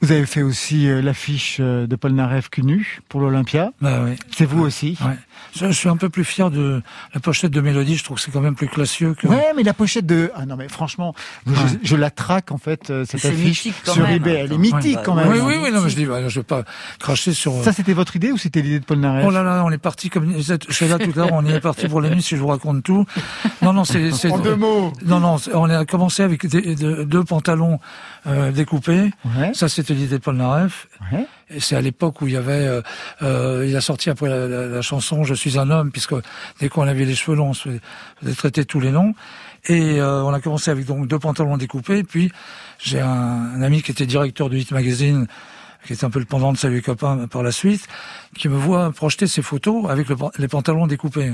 [0.02, 3.70] Vous avez fait aussi euh, l'affiche euh, de Paul Naref cul nu pour l'Olympia.
[3.80, 4.16] Bah oui.
[4.36, 4.98] C'est vous aussi?
[5.00, 5.16] Ouais.
[5.54, 6.82] Je, je suis un peu plus fier de
[7.14, 7.96] la pochette de Mélodie.
[7.96, 9.26] Je trouve que c'est quand même plus classieux que.
[9.28, 11.14] Ouais, mais la pochette de ah non mais franchement,
[11.46, 14.16] je, je la traque en fait euh, cette C'est affiche sur même.
[14.16, 15.28] eBay, elle est mythique quand même.
[15.30, 15.70] Oui, oui, oui.
[15.72, 16.64] Non, mais je dis, bah, je vais pas
[16.98, 17.62] cracher sur.
[17.62, 19.24] Ça c'était votre idée ou c'était l'idée de Paul Naref?
[19.26, 21.52] Oh là là, on est parti comme je suis là tout à l'heure, on y
[21.52, 23.06] est parti pour la nuit si je vous raconte tout.
[23.62, 24.10] Non, non, c'est.
[24.32, 24.92] En deux mots.
[25.04, 27.78] Non, non, on a commencé avec des- de- deux pantalons
[28.26, 29.10] euh, découpés.
[29.36, 29.52] Ouais.
[29.54, 30.88] Ça, c'était l'idée de Paul Naref.
[31.12, 31.26] Ouais.
[31.50, 32.80] Et c'est à l'époque où il y avait, euh,
[33.22, 36.14] euh, il a sorti après la, la- la chanson "Je suis un homme", puisque
[36.60, 37.68] dès qu'on avait les cheveux longs, on se
[38.20, 39.14] faisait traiter tous les noms.
[39.66, 42.02] Et euh, on a commencé avec donc deux pantalons découpés.
[42.02, 42.32] Puis
[42.78, 45.26] j'ai un, un ami qui était directeur du Hit Magazine,
[45.86, 47.86] qui était un peu le pendant de Salut les copains par la suite,
[48.36, 51.32] qui me voit projeter ses photos avec le les pantalons découpés.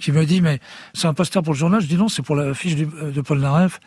[0.00, 0.58] Qui me dit mais
[0.92, 1.80] c'est un poster pour le journal.
[1.80, 3.78] Je dis non, c'est pour la fiche du- de Paul Naref.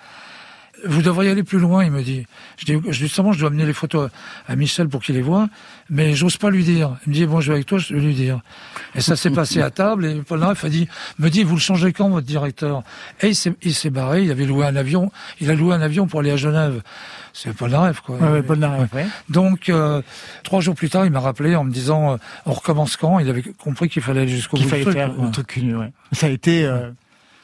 [0.86, 2.26] Vous devriez aller plus loin, il me dit.
[2.58, 4.10] Je dis, justement, je dois amener les photos
[4.48, 5.50] à, Michel pour qu'il les voit,
[5.90, 6.98] mais j'ose pas lui dire.
[7.06, 8.42] Il me dit, bon, je vais avec toi, je vais lui dire.
[8.96, 10.88] Et ça s'est passé à table, et Paul Naref a dit,
[11.20, 12.84] me dit, vous le changez quand, votre directeur?
[13.22, 15.12] Et il s'est, il s'est barré, il avait loué un avion,
[15.42, 16.82] il a loué un avion pour aller à Genève.
[17.34, 18.16] C'est Paul Naref, quoi.
[18.18, 19.06] Ouais, ouais, Paul Naref, ouais.
[19.30, 20.02] Donc, euh,
[20.44, 23.20] trois jours plus tard, il m'a rappelé en me disant, euh, on recommence quand?
[23.20, 25.60] Il avait compris qu'il fallait aller jusqu'au bout Qu'il fallait faire un truc.
[26.12, 26.90] Ça a été euh,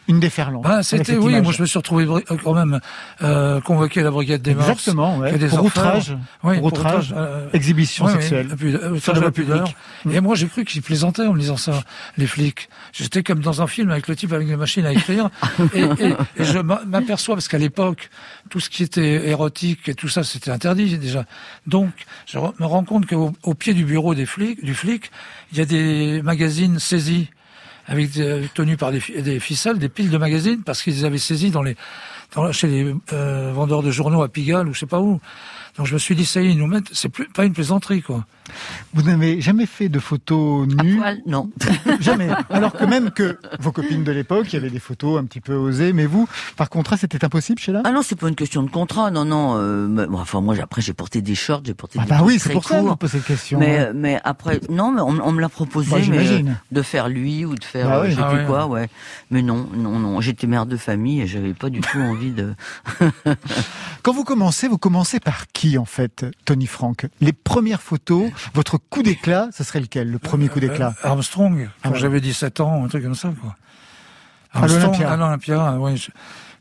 [0.07, 0.63] une déferlante.
[0.63, 1.43] Bah, avec c'était oui, image.
[1.43, 2.79] moi je me suis retrouvé euh, quand même
[3.21, 4.69] euh, convoqué à la brigade des mœurs.
[4.69, 5.37] Exactement, ouais.
[5.37, 8.47] des Pour outrage, Oui, pour outrage, euh, exhibition oui, oui, sexuelle.
[8.57, 9.63] puis, euh, outrage à pudeur.
[9.63, 9.75] publique.
[10.17, 11.83] Et moi j'ai cru qu'ils plaisantaient en me disant ça,
[12.17, 12.69] les flics.
[12.91, 15.29] J'étais comme dans un film avec le type avec les machines à écrire,
[15.73, 18.09] et, et- et je m'a- m'aperçois parce qu'à l'époque
[18.49, 21.25] tout ce qui était érotique et tout ça c'était interdit déjà.
[21.65, 21.91] Donc
[22.25, 25.11] je me rends compte qu'au au pied du bureau des flics, du flic,
[25.51, 27.29] il y a des magazines saisis
[27.88, 31.51] avec des- tenus par des, des ficelles, des piles de magazines, parce qu'ils avaient saisi
[31.51, 31.75] dans les,
[32.36, 35.19] dans, chez les euh, vendeurs de journaux à Pigalle ou je sais pas où.
[35.78, 37.53] Donc je me suis dit, ça y est, ils nous mettent, c'est plus pas une
[37.53, 38.26] plaisanterie, quoi.
[38.93, 41.49] Vous n'avez jamais fait de photos nues Non.
[42.01, 42.28] Jamais.
[42.49, 45.39] Alors que même que vos copines de l'époque, il y avait des photos un petit
[45.39, 47.82] peu osées, mais vous, par contrat, c'était impossible chez là?
[47.86, 49.55] Ah non, c'est pas une question de contrat, non, non.
[49.57, 52.21] euh, mais- bon, enfin, moi, après, j'ai porté des shorts, j'ai porté Ah des bah
[52.24, 52.97] oui, c'est pour ça que je vous courts.
[52.97, 53.59] pose cette question.
[53.59, 53.80] Mais, ouais.
[53.80, 56.49] euh, mais après, non, mais on, on me l'a proposé, Bah, mais j'imagine.
[56.49, 58.11] euh, de faire lui ou de faire Bah euh, oui.
[58.11, 58.45] je sais Ah plus ouais.
[58.45, 58.89] quoi, ouais.
[59.32, 60.19] Mais non, non, non.
[60.21, 62.53] J'étais mère de famille et j'avais pas du tout envie de.
[64.03, 65.62] Quand vous commencez, vous commencez par qui?
[65.78, 67.05] En fait, Tony Frank?
[67.22, 70.93] Les premières photos, votre coup d'éclat, ce serait lequel Le premier coup d'éclat?
[71.03, 73.55] Euh, Armstrong, quand Ah j'avais 17 ans, un truc comme ça, quoi.
[74.53, 75.97] Armstrong, à l'Olympia, oui.
[75.97, 76.11] je-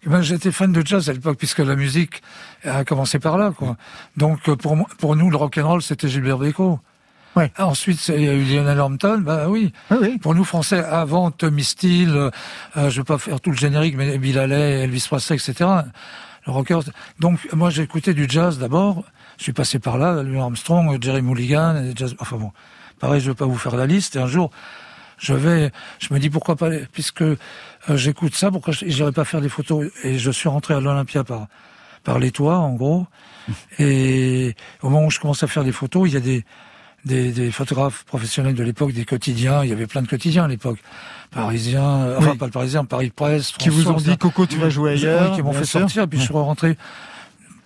[0.09, 2.23] ben, J'étais fan de jazz à l'époque, puisque la musique
[2.65, 3.77] a commencé par là, quoi.
[4.17, 6.81] Donc, pour, moi- pour nous, le rock'n'roll, c'était Gilbert Bécaud.
[7.37, 7.51] Ouais.
[7.57, 9.73] Ah, Ensuite, il y a eu Lionel Hampton, bah oui.
[9.91, 10.19] Oui, oui.
[10.19, 12.11] Pour nous, Français, avant Tommy Steele,
[12.77, 15.71] euh, je vais pas faire tout le générique, mais Bill Haley, Elvis Presley, etc.
[16.47, 16.81] Le rocker.
[17.21, 19.05] Donc, moi, j'ai écouté du jazz d'abord.
[19.39, 22.15] Je suis passé par là, Louis Armstrong, Jerry Mulligan, et jazz.
[22.19, 22.53] Enfin bon,
[22.99, 24.17] pareil, je vais pas vous faire la liste.
[24.17, 24.51] Et un jour,
[25.19, 25.71] je vais,
[26.01, 27.37] je me dis pourquoi pas, puisque euh,
[27.91, 29.91] j'écoute ça, pourquoi je n'irais pas faire des photos?
[30.03, 31.47] Et je suis rentré à l'Olympia par
[32.05, 33.07] par les toits, en gros.
[33.79, 36.45] Et au moment où je commence à faire des photos, il y a des
[37.05, 39.65] des, des photographes professionnels de l'époque, des quotidiens.
[39.65, 40.79] Il y avait plein de quotidiens à l'époque.
[41.31, 42.37] Parisiens, euh, enfin Oui.
[42.39, 43.53] pas le Parisien, Paris Presse.
[43.53, 45.81] Qui vous ont dit Coco, tu vas jouer Oui, ailleurs qui m'ont fait sûr.
[45.81, 46.07] sortir.
[46.09, 46.77] Puis je suis rentré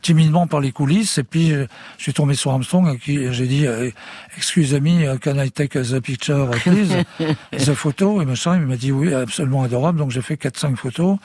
[0.03, 1.67] timidement par les coulisses et puis euh,
[1.99, 3.91] je suis tombé sur Armstrong à qui j'ai dit euh,
[4.37, 6.95] excuse me uh, can I take the picture please?
[7.51, 10.77] The photo et machin il m'a dit oui absolument adorable donc j'ai fait quatre cinq
[10.77, 11.17] photos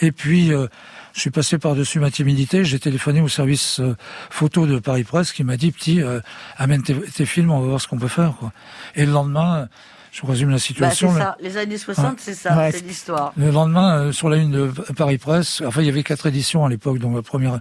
[0.00, 0.68] et puis euh,
[1.16, 3.96] je suis passé par-dessus ma timidité, j'ai téléphoné au service euh,
[4.30, 6.20] photo de Paris Presse qui m'a dit petit euh,
[6.58, 8.52] amène tes, tes films, on va voir ce qu'on peut faire quoi.
[8.94, 9.66] Et le lendemain, euh,
[10.12, 11.14] je résume la Bah, c'est situation.
[11.16, 11.36] ça.
[11.40, 12.14] Les années 60, Ouais.
[12.18, 13.32] c'est ça, Ouais, c'est l'histoire.
[13.36, 16.64] le lendemain, euh, sur la une de Paris Presse, enfin il y avait quatre éditions
[16.66, 17.60] à l'époque, donc la première.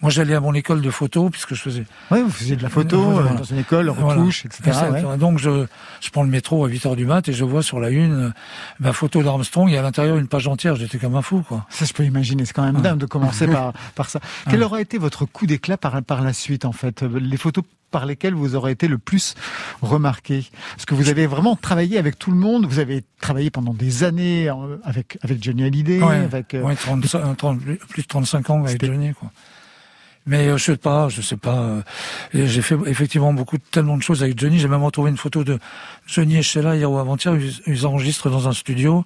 [0.00, 1.84] Moi j'allais à mon école de photo puisque je faisais.
[2.10, 3.32] Oui, vous faisiez de la photo Voilà.
[3.32, 4.20] euh, dans une école, Voilà.
[4.20, 4.62] retouche, etc.
[4.68, 5.04] Exact.
[5.04, 5.16] ouais.
[5.18, 5.66] Donc je,
[6.00, 8.26] je prends le métro à 8 heures du mat et je vois sur la une
[8.26, 8.30] euh,
[8.78, 10.76] ma photo d'Armstrong et à l'intérieur une page entière.
[10.76, 11.66] J'étais comme un fou quoi.
[11.68, 12.44] Ça, je peux imaginer.
[12.44, 14.20] C'est quand même dingue de commencer par, par ça.
[14.48, 17.02] Quel aura été votre coup d'éclat par, par la suite, en fait?
[17.02, 19.34] Les photos par lesquelles vous aurez été le plus
[19.82, 20.44] remarqué
[20.76, 22.66] Parce que vous avez vraiment travaillé avec tout le monde.
[22.66, 26.54] Vous avez travaillé pendant des années euh, avec, avec Johnny Hallyday, Ouais, avec...
[26.60, 29.30] ouais, 35, 30, plus de 35 ans avec Johnny quoi.
[30.28, 31.56] Mais euh, je sais pas, je sais pas.
[31.58, 31.82] euh,
[32.34, 34.58] J'ai fait effectivement beaucoup, tellement de choses avec Johnny.
[34.58, 35.58] J'ai même retrouvé une photo de
[36.06, 37.34] Johnny et Sheila hier ou avant-hier.
[37.34, 39.04] Ils, ils enregistrent dans un studio,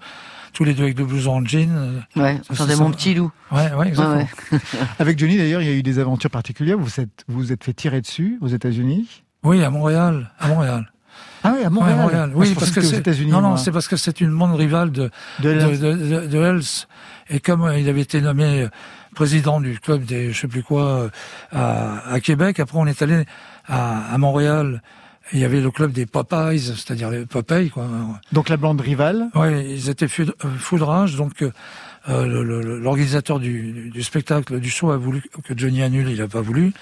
[0.52, 1.70] tous les deux avec de blouson en jean.
[1.70, 3.30] euh, Ouais, ça- mon petit loup.
[3.52, 4.26] Ouais, ouais, exactement.
[4.98, 6.76] Avec Johnny, d'ailleurs, il y a eu des aventures particulières.
[6.76, 9.22] Vous vous êtes, vous vous êtes fait tirer dessus aux États-Unis?
[9.44, 10.92] Oui, à Montréal, à Montréal.
[11.44, 11.96] Ah oui, à Montréal.
[11.96, 12.30] Ouais, Montréal.
[12.32, 14.90] Ah, Oui, parce pensais que c'est non, non, c'est parce que c'est une bande rivale
[14.92, 15.10] de
[15.40, 15.78] De de, Hells.
[15.80, 16.86] de, de- de Hells.
[17.30, 18.68] Et comme il avait été nommé euh,
[19.14, 21.08] président du club des je sais plus quoi euh,
[21.52, 23.24] à, à Québec, après on est allé
[23.66, 24.82] à, à Montréal.
[25.32, 27.88] Il y avait le club des Popeyes, c'est-à-dire les Popeyes, quoi.
[28.32, 29.28] Donc la bande rivale.
[29.34, 31.16] Ouais, ils étaient euh, fous de rage.
[31.16, 31.52] Donc, euh,
[32.08, 36.10] euh, l'organisateur du, du spectacle, du show, a voulu que Johnny annule.
[36.10, 36.74] Il n'a pas voulu.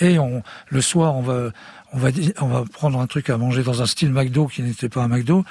[0.00, 1.50] Et on, le soir, on va,
[1.92, 2.10] on va,
[2.40, 5.08] on va prendre un truc à manger dans un style McDo qui n'était pas un
[5.08, 5.44] McDo.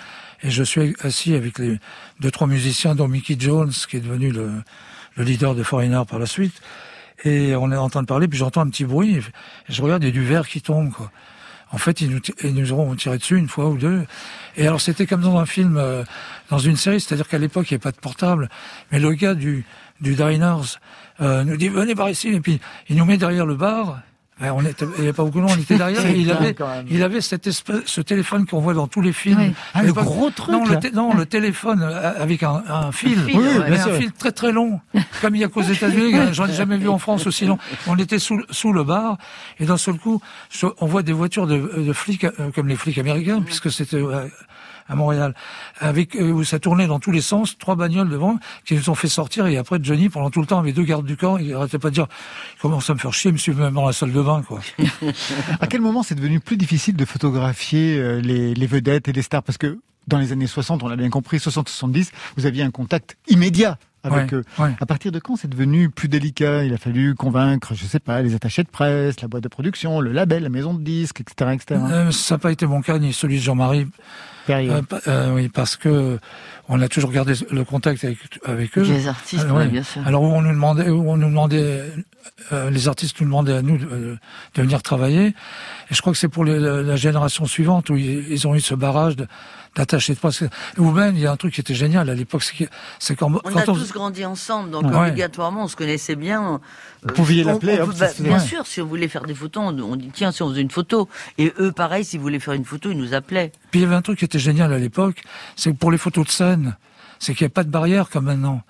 [0.44, 1.80] Et je suis assis avec les
[2.22, 4.52] deux trois musiciens, dont Mickey Jones, qui est devenu le,
[5.18, 6.62] le leader de Foreigner par la suite.
[7.26, 9.18] Et on est en train de parler, puis j'entends un petit bruit.
[9.18, 9.22] Et
[9.70, 11.12] je regarde, il y a du verre qui tombe, quoi.
[11.72, 14.06] En fait, ils nous, ils nous auront tiré dessus une fois ou deux.
[14.56, 16.04] Et alors, c'était comme dans un film, euh,
[16.50, 18.50] dans une série, c'est-à-dire qu'à l'époque, il n'y avait pas de portable.
[18.92, 19.66] Mais le gars du,
[20.00, 20.80] du Diners
[21.20, 22.30] euh, nous dit, venez par ici.
[22.30, 24.00] Et puis, il nous met derrière le bar.
[24.40, 26.06] Ouais, on était, il n'y avait pas beaucoup de monde, on était derrière.
[26.06, 26.56] Et il avait,
[26.90, 29.40] il avait cette espèce, ce téléphone qu'on voit dans tous les films.
[29.40, 29.54] Ouais.
[29.74, 33.20] Ah, le gros truc, Non, le, non, le téléphone euh, avec un, un fil.
[33.26, 34.80] Oui, oui, un fil très très long.
[35.22, 37.58] Comme il y a qu'aux États-Unis, j'en ai jamais vu en France aussi long.
[37.88, 39.18] On était sous, sous le bar
[39.60, 40.22] et d'un seul coup,
[40.80, 44.28] on voit des voitures de, de flics euh, comme les flics américains, puisque c'était euh,
[44.90, 45.34] à Montréal,
[45.80, 48.96] avec euh, où ça tournait dans tous les sens, trois bagnoles devant qui nous ont
[48.96, 51.54] fait sortir et après Johnny pendant tout le temps avait deux gardes du corps, il
[51.54, 52.08] arrêtait pas de dire
[52.58, 54.44] il commence à me faire chier, il me suit même dans la salle de bain
[54.48, 54.60] quoi.
[55.60, 59.22] À quel moment c'est devenu plus difficile de photographier euh, les, les vedettes et les
[59.22, 59.44] stars?
[59.44, 63.18] Parce que dans les années 60, on l'a bien compris, 60-70, vous aviez un contact
[63.28, 63.78] immédiat
[64.08, 64.44] avec Ouais, eux.
[64.60, 64.76] ouais.
[64.80, 66.64] À partir de quand c'est devenu plus délicat?
[66.64, 70.00] Il a fallu convaincre, je sais pas, les attachés de presse, la boîte de production,
[70.02, 71.52] le label, la maison de disques, etc.
[71.54, 71.82] etc.
[71.92, 73.88] Euh, ça n'a pas été mon cas ni celui de Jean-Marie.
[74.50, 76.20] Euh, euh, oui, parce que
[76.70, 78.82] on a toujours gardé le contact avec, avec eux.
[78.84, 79.70] Les artistes, Euh, ouais, oui.
[79.70, 80.02] bien sûr.
[80.06, 81.84] Alors où on nous demandait, où on nous demandait,
[82.52, 84.18] euh, les artistes nous demandaient à nous de,
[84.56, 85.28] de venir travailler.
[85.28, 85.34] Et
[85.96, 88.62] je crois que c'est pour les- la, la génération suivante où ils, ils ont eu
[88.62, 89.28] ce barrage de-
[89.76, 90.44] d'attachés de presse.
[90.78, 92.44] Ou même, il y a un truc qui était génial à l'époque,
[93.00, 95.10] c'est quand, On quand a tous grandi ensemble, donc Ouais.
[95.10, 96.60] obligatoirement on se connaissait bien.
[97.04, 98.40] Vous pouviez on- l'appeler, bah, bien Ouais.
[98.40, 100.72] sûr, si on voulait faire des photos, on, on dit tiens, si on faisait une
[100.72, 101.08] photo.
[101.38, 103.52] Et eux, pareil, s'ils voulaient faire une photo, ils nous appelaient.
[103.72, 105.24] Puis il y avait un truc qui était génial à l'époque,
[105.56, 106.78] c'est que pour les photos de scène,
[107.20, 108.62] c'est qu'il n'y avait pas de barrière comme maintenant.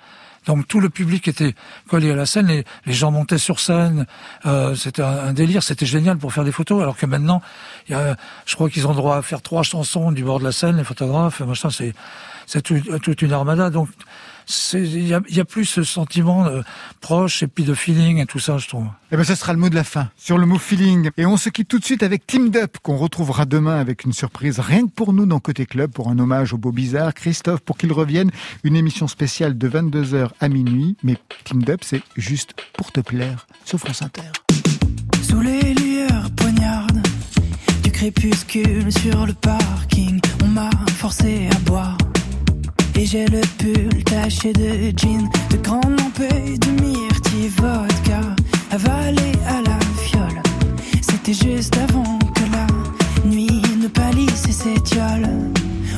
[0.46, 1.56] Donc tout le public était
[1.90, 4.06] collé à la scène, les, les gens montaient sur scène,
[4.46, 6.82] euh, c'était un, délire, c'était génial pour faire des photos.
[6.82, 7.42] Alors que maintenant,
[7.90, 10.54] y a, je crois qu'ils ont droit à faire trois chansons du bord de la
[10.54, 11.94] scène, les photographes, machin, c'est
[12.46, 13.70] c'est tout- toute une armada.
[13.70, 13.90] Donc
[14.74, 16.62] il y a, il y a plus ce sentiment euh,
[17.02, 18.86] proche et puis de feeling et tout ça, je trouve.
[19.12, 21.10] Eh ben, ce sera le mot de la fin, sur le mot feeling.
[21.18, 24.14] Et on se quitte tout de suite avec Team Up, qu'on retrouvera demain avec une
[24.14, 27.14] surprise rien que pour nous dans Côté Club, pour un hommage au beau bizarre.
[27.14, 28.32] Christophe, pour qu'il revienne,
[28.64, 30.98] une émission spéciale de 22h à minuit.
[31.04, 34.32] Mais Team Up, c'est juste pour te plaire, sur France Inter.
[35.22, 37.02] Sous les lueurs poignardes
[37.84, 41.98] du crépuscule sur le parking, on m'a forcé à boire.
[43.00, 48.22] Et j'ai le pull taché de jean, de grandes lampées de myrtille vodka,
[48.72, 50.42] avalé à la fiole.
[51.02, 55.30] C'était juste avant que la nuit ne pâlisse et s'étiole.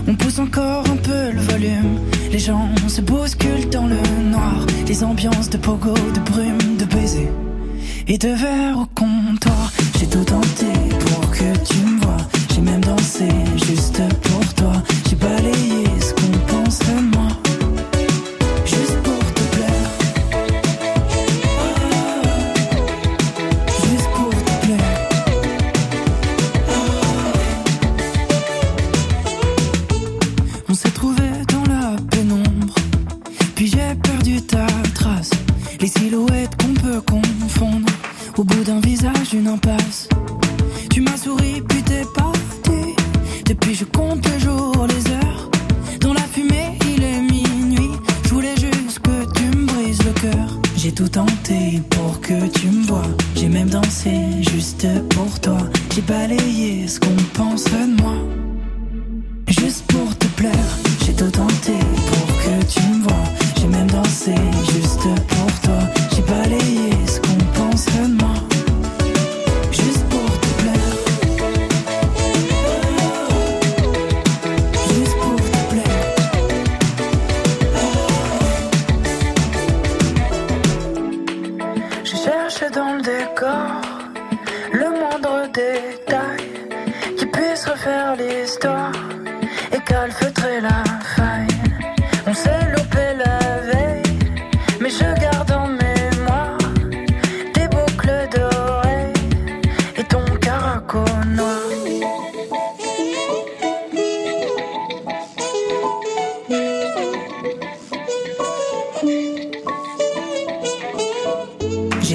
[0.09, 1.99] On pousse encore un peu le volume,
[2.31, 7.31] les gens se bousculent dans le noir, les ambiances de pogo, de brume, de baisers
[8.09, 9.71] et de verre au comptoir.
[9.99, 10.65] J'ai tout tenté
[10.99, 12.17] pour que tu me vois.
[12.53, 14.73] J'ai même dansé juste pour toi.
[15.07, 17.27] J'ai balayé ce qu'on pense de moi.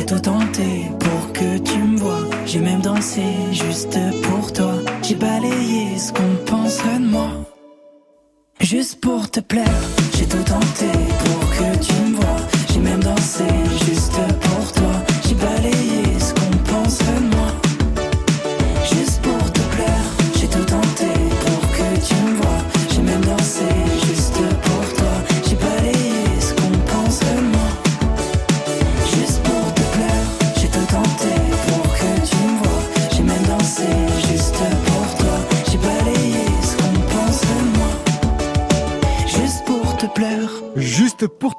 [0.07, 2.29] J'ai tout tenté pour que tu me vois.
[2.45, 4.75] J'ai même dansé juste pour toi.
[5.03, 7.31] J'ai balayé ce qu'on penserait de moi.
[8.61, 9.81] Juste pour te plaire,
[10.15, 10.93] j'ai tout tenté
[11.25, 12.37] pour que tu me vois.
[12.71, 13.45] J'ai même dansé
[13.87, 14.34] juste pour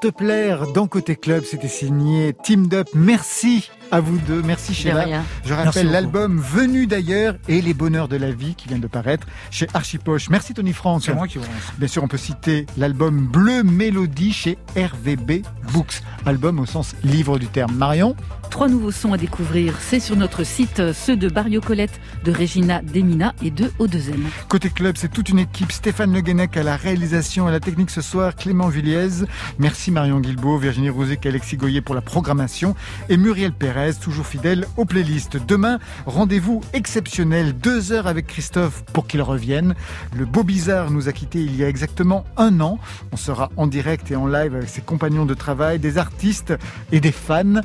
[0.06, 2.88] te plaire, dans Côté Club, c'était signé Team Up.
[2.94, 4.42] Merci à vous deux.
[4.42, 5.24] Merci Sheila.
[5.46, 9.28] Je rappelle l'album Venu d'ailleurs et Les Bonheurs de la vie qui vient de paraître
[9.52, 10.30] chez Archipoche.
[10.30, 11.04] Merci Tony France.
[11.06, 11.72] C'est moi qui vous remercie.
[11.78, 16.02] Bien sûr, on peut citer l'album Bleu Mélodie chez RVB Books.
[16.26, 17.76] Album au sens livre du terme.
[17.76, 18.16] Marion
[18.50, 19.76] Trois nouveaux sons à découvrir.
[19.82, 24.22] C'est sur notre site, ceux de Barrio Colette, de Regina Demina et de O2M.
[24.48, 25.72] Côté club, c'est toute une équipe.
[25.72, 28.36] Stéphane Le Guenec à la réalisation et à la technique ce soir.
[28.36, 29.26] Clément Villiez.
[29.60, 32.76] Merci Marion Guilbault, Virginie Rouzic, Alexis Goyer pour la programmation.
[33.10, 35.36] Et Muriel Pérez, toujours fidèle aux playlists.
[35.36, 37.52] Demain, rendez-vous exceptionnel.
[37.52, 39.76] Deux heures avec Christophe pour qu'il revienne.
[40.16, 42.80] Le beau bizarre nous a quittés il y a exactement un an.
[43.12, 46.54] On sera en direct et en live avec ses compagnons de travail, des artistes
[46.94, 47.60] et des fans.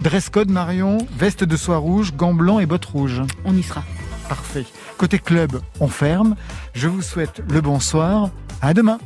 [0.00, 3.22] Dress code Marion, veste de soie rouge, gants blancs et bottes rouges.
[3.44, 3.84] On y sera.
[4.28, 4.66] Parfait.
[4.98, 6.34] Côté club, on ferme.
[6.74, 8.30] Je vous souhaite le bonsoir.
[8.60, 8.98] À demain.